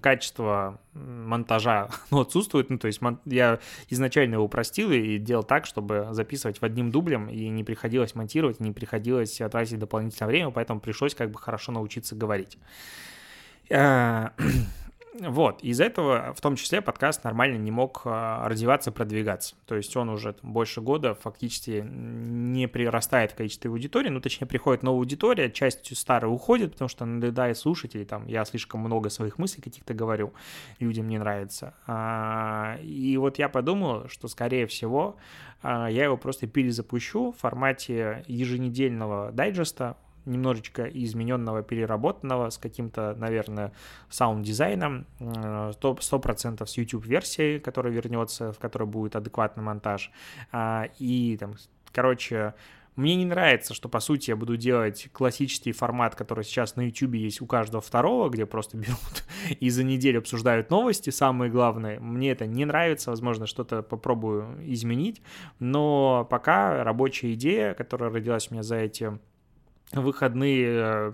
качество 0.03 0.81
монтажа 0.93 1.89
ну, 2.11 2.21
отсутствует. 2.21 2.71
Ну, 2.71 2.79
то 2.79 2.87
есть 2.87 3.01
я 3.25 3.59
изначально 3.89 4.35
его 4.35 4.45
упростил 4.45 4.91
и 4.91 5.19
делал 5.19 5.43
так, 5.43 5.67
чтобы 5.67 6.09
записывать 6.11 6.61
в 6.61 6.65
одним 6.65 6.91
дублем, 6.91 7.29
и 7.29 7.49
не 7.49 7.65
приходилось 7.65 8.15
монтировать, 8.15 8.61
не 8.61 8.73
приходилось 8.73 9.41
тратить 9.51 9.79
дополнительное 9.79 10.29
время, 10.29 10.51
поэтому 10.51 10.81
пришлось 10.81 11.15
как 11.15 11.31
бы 11.31 11.39
хорошо 11.39 11.73
научиться 11.73 12.15
говорить. 12.15 12.59
Вот, 15.19 15.63
из 15.63 15.81
этого 15.81 16.33
в 16.35 16.41
том 16.41 16.55
числе 16.55 16.81
подкаст 16.81 17.25
нормально 17.25 17.57
не 17.57 17.73
мог 17.73 18.03
а, 18.05 18.49
развиваться, 18.49 18.93
продвигаться. 18.93 19.57
То 19.67 19.75
есть 19.75 19.97
он 19.97 20.09
уже 20.09 20.37
больше 20.43 20.81
года 20.81 21.15
фактически 21.15 21.85
не 21.85 22.69
прирастает 22.69 23.33
в 23.33 23.35
количестве 23.35 23.71
аудитории, 23.71 24.09
ну, 24.09 24.21
точнее, 24.21 24.47
приходит 24.47 24.85
новая 24.85 25.01
аудитория, 25.01 25.51
часть 25.51 25.97
старая 25.97 26.31
уходит, 26.31 26.73
потому 26.73 26.89
что 26.89 27.05
надоедает 27.05 27.59
слушателей, 27.59 28.05
там, 28.05 28.27
я 28.29 28.45
слишком 28.45 28.81
много 28.81 29.11
своих 29.11 29.39
мыслей 29.39 29.63
каких-то 29.63 29.95
говорю, 29.95 30.33
людям 30.79 31.09
не 31.09 31.19
нравится. 31.19 31.75
А, 31.89 32.79
и 32.81 33.17
вот 33.17 33.39
я 33.39 33.49
подумал, 33.49 34.09
что, 34.09 34.29
скорее 34.29 34.69
всего, 34.69 35.17
а, 35.63 35.89
я 35.89 36.05
его 36.05 36.17
просто 36.17 36.47
перезапущу 36.47 37.33
в 37.33 37.37
формате 37.37 38.25
еженедельного 38.29 39.33
дайджеста, 39.33 39.97
немножечко 40.25 40.85
измененного, 40.85 41.63
переработанного, 41.63 42.51
с 42.51 42.59
каким-то, 42.59 43.15
наверное, 43.17 43.73
саунд-дизайном, 44.09 45.07
100%, 45.19 46.67
с 46.67 46.77
YouTube-версией, 46.77 47.61
которая 47.61 47.93
вернется, 47.93 48.53
в 48.53 48.59
которой 48.59 48.85
будет 48.89 49.17
адекватный 49.17 49.63
монтаж, 49.63 50.11
а, 50.53 50.89
и 50.99 51.37
там, 51.39 51.55
короче, 51.93 52.55
мне 52.97 53.17
не 53.17 53.25
нравится, 53.25 53.73
что, 53.73 53.89
по 53.89 54.01
сути, 54.01 54.31
я 54.31 54.37
буду 54.37 54.57
делать 54.57 55.09
классический 55.13 55.73
формат, 55.73 56.15
который 56.17 56.45
сейчас 56.45 56.77
на 56.77 56.83
YouTube 56.83 57.15
есть 57.15 57.41
у 57.41 57.47
каждого 57.47 57.81
второго, 57.81 58.29
где 58.29 58.47
просто 58.47 58.77
берут 58.77 59.25
и 59.59 59.71
за 59.71 59.85
неделю 59.85 60.19
обсуждают 60.19 60.71
новости, 60.71 61.11
самые 61.11 61.51
главные. 61.51 62.01
Мне 62.01 62.33
это 62.33 62.47
не 62.47 62.65
нравится, 62.65 63.11
возможно, 63.11 63.47
что-то 63.47 63.83
попробую 63.83 64.59
изменить, 64.73 65.23
но 65.59 66.27
пока 66.29 66.85
рабочая 66.85 67.33
идея, 67.35 67.75
которая 67.75 68.11
родилась 68.11 68.49
у 68.51 68.55
меня 68.55 68.63
за 68.63 68.77
эти 68.77 69.19
выходные 69.93 70.67
э, 70.69 71.13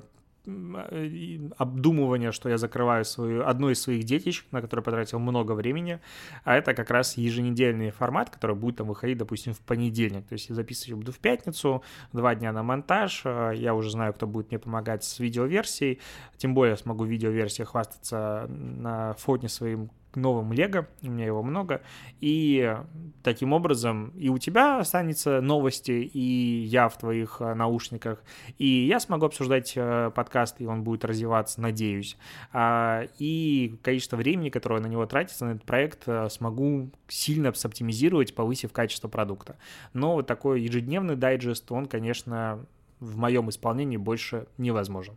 обдумывания, 1.56 2.30
что 2.30 2.48
я 2.48 2.56
закрываю 2.56 3.04
свою, 3.04 3.46
одну 3.46 3.70
из 3.70 3.80
своих 3.80 4.04
детищ, 4.04 4.44
на 4.52 4.60
которое 4.60 4.82
потратил 4.82 5.18
много 5.18 5.52
времени, 5.52 6.00
а 6.44 6.56
это 6.56 6.72
как 6.74 6.90
раз 6.90 7.16
еженедельный 7.16 7.90
формат, 7.90 8.30
который 8.30 8.54
будет 8.54 8.76
там 8.76 8.86
выходить, 8.86 9.18
допустим, 9.18 9.54
в 9.54 9.60
понедельник. 9.60 10.26
То 10.26 10.34
есть 10.34 10.48
я 10.48 10.54
записывать 10.54 10.98
буду 10.98 11.12
в 11.12 11.18
пятницу, 11.18 11.82
два 12.12 12.34
дня 12.34 12.52
на 12.52 12.62
монтаж, 12.62 13.22
э, 13.24 13.52
я 13.56 13.74
уже 13.74 13.90
знаю, 13.90 14.12
кто 14.14 14.26
будет 14.26 14.50
мне 14.50 14.58
помогать 14.58 15.04
с 15.04 15.18
видеоверсией, 15.18 16.00
тем 16.36 16.54
более 16.54 16.76
смогу 16.76 17.04
видеоверсией 17.04 17.66
хвастаться 17.66 18.46
на 18.48 19.14
фоне 19.14 19.48
своим 19.48 19.90
новым 20.16 20.52
Лего, 20.52 20.88
у 21.02 21.10
меня 21.10 21.26
его 21.26 21.42
много, 21.42 21.82
и 22.20 22.76
таким 23.22 23.52
образом 23.52 24.12
и 24.16 24.28
у 24.28 24.38
тебя 24.38 24.78
останется 24.78 25.40
новости, 25.40 25.92
и 25.92 26.64
я 26.64 26.88
в 26.88 26.98
твоих 26.98 27.36
э, 27.40 27.54
наушниках, 27.54 28.22
и 28.58 28.66
я 28.66 28.98
смогу 29.00 29.26
обсуждать 29.26 29.74
э, 29.76 30.10
подкаст, 30.14 30.60
и 30.60 30.66
он 30.66 30.82
будет 30.82 31.04
развиваться, 31.04 31.60
надеюсь, 31.60 32.16
а, 32.52 33.04
и 33.18 33.78
количество 33.82 34.16
времени, 34.16 34.48
которое 34.48 34.80
на 34.80 34.86
него 34.86 35.06
тратится, 35.06 35.44
на 35.44 35.50
этот 35.52 35.64
проект, 35.64 36.04
э, 36.06 36.28
смогу 36.30 36.90
сильно 37.08 37.50
оптимизировать, 37.50 38.34
повысив 38.34 38.72
качество 38.72 39.08
продукта. 39.08 39.56
Но 39.92 40.14
вот 40.14 40.26
такой 40.26 40.62
ежедневный 40.62 41.16
дайджест, 41.16 41.70
он, 41.70 41.86
конечно, 41.86 42.64
в 43.00 43.16
моем 43.16 43.50
исполнении 43.50 43.96
больше 43.96 44.46
невозможен. 44.58 45.16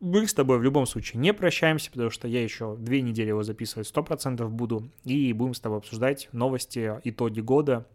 Мы 0.00 0.26
с 0.26 0.34
тобой 0.34 0.58
в 0.58 0.62
любом 0.62 0.86
случае 0.86 1.20
не 1.20 1.32
прощаемся, 1.32 1.90
потому 1.90 2.10
что 2.10 2.28
я 2.28 2.42
еще 2.42 2.76
две 2.76 3.02
недели 3.02 3.28
его 3.28 3.42
записывать 3.42 3.90
100% 3.92 4.46
буду, 4.48 4.90
и 5.04 5.32
будем 5.32 5.54
с 5.54 5.60
тобой 5.60 5.78
обсуждать 5.78 6.28
новости, 6.32 7.00
итоги 7.04 7.40
года, 7.40 7.86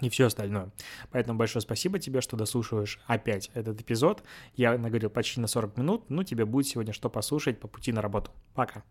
и 0.00 0.08
все 0.08 0.26
остальное. 0.26 0.70
Поэтому 1.12 1.38
большое 1.38 1.62
спасибо 1.62 1.98
тебе, 1.98 2.20
что 2.20 2.36
дослушиваешь 2.36 3.00
опять 3.06 3.50
этот 3.54 3.80
эпизод. 3.80 4.24
Я 4.56 4.76
наговорил 4.76 5.10
почти 5.10 5.40
на 5.40 5.46
40 5.46 5.76
минут, 5.78 6.10
ну 6.10 6.24
тебе 6.24 6.44
будет 6.44 6.66
сегодня 6.66 6.92
что 6.92 7.08
послушать 7.08 7.60
по 7.60 7.68
пути 7.68 7.92
на 7.92 8.02
работу. 8.02 8.30
Пока. 8.54 8.82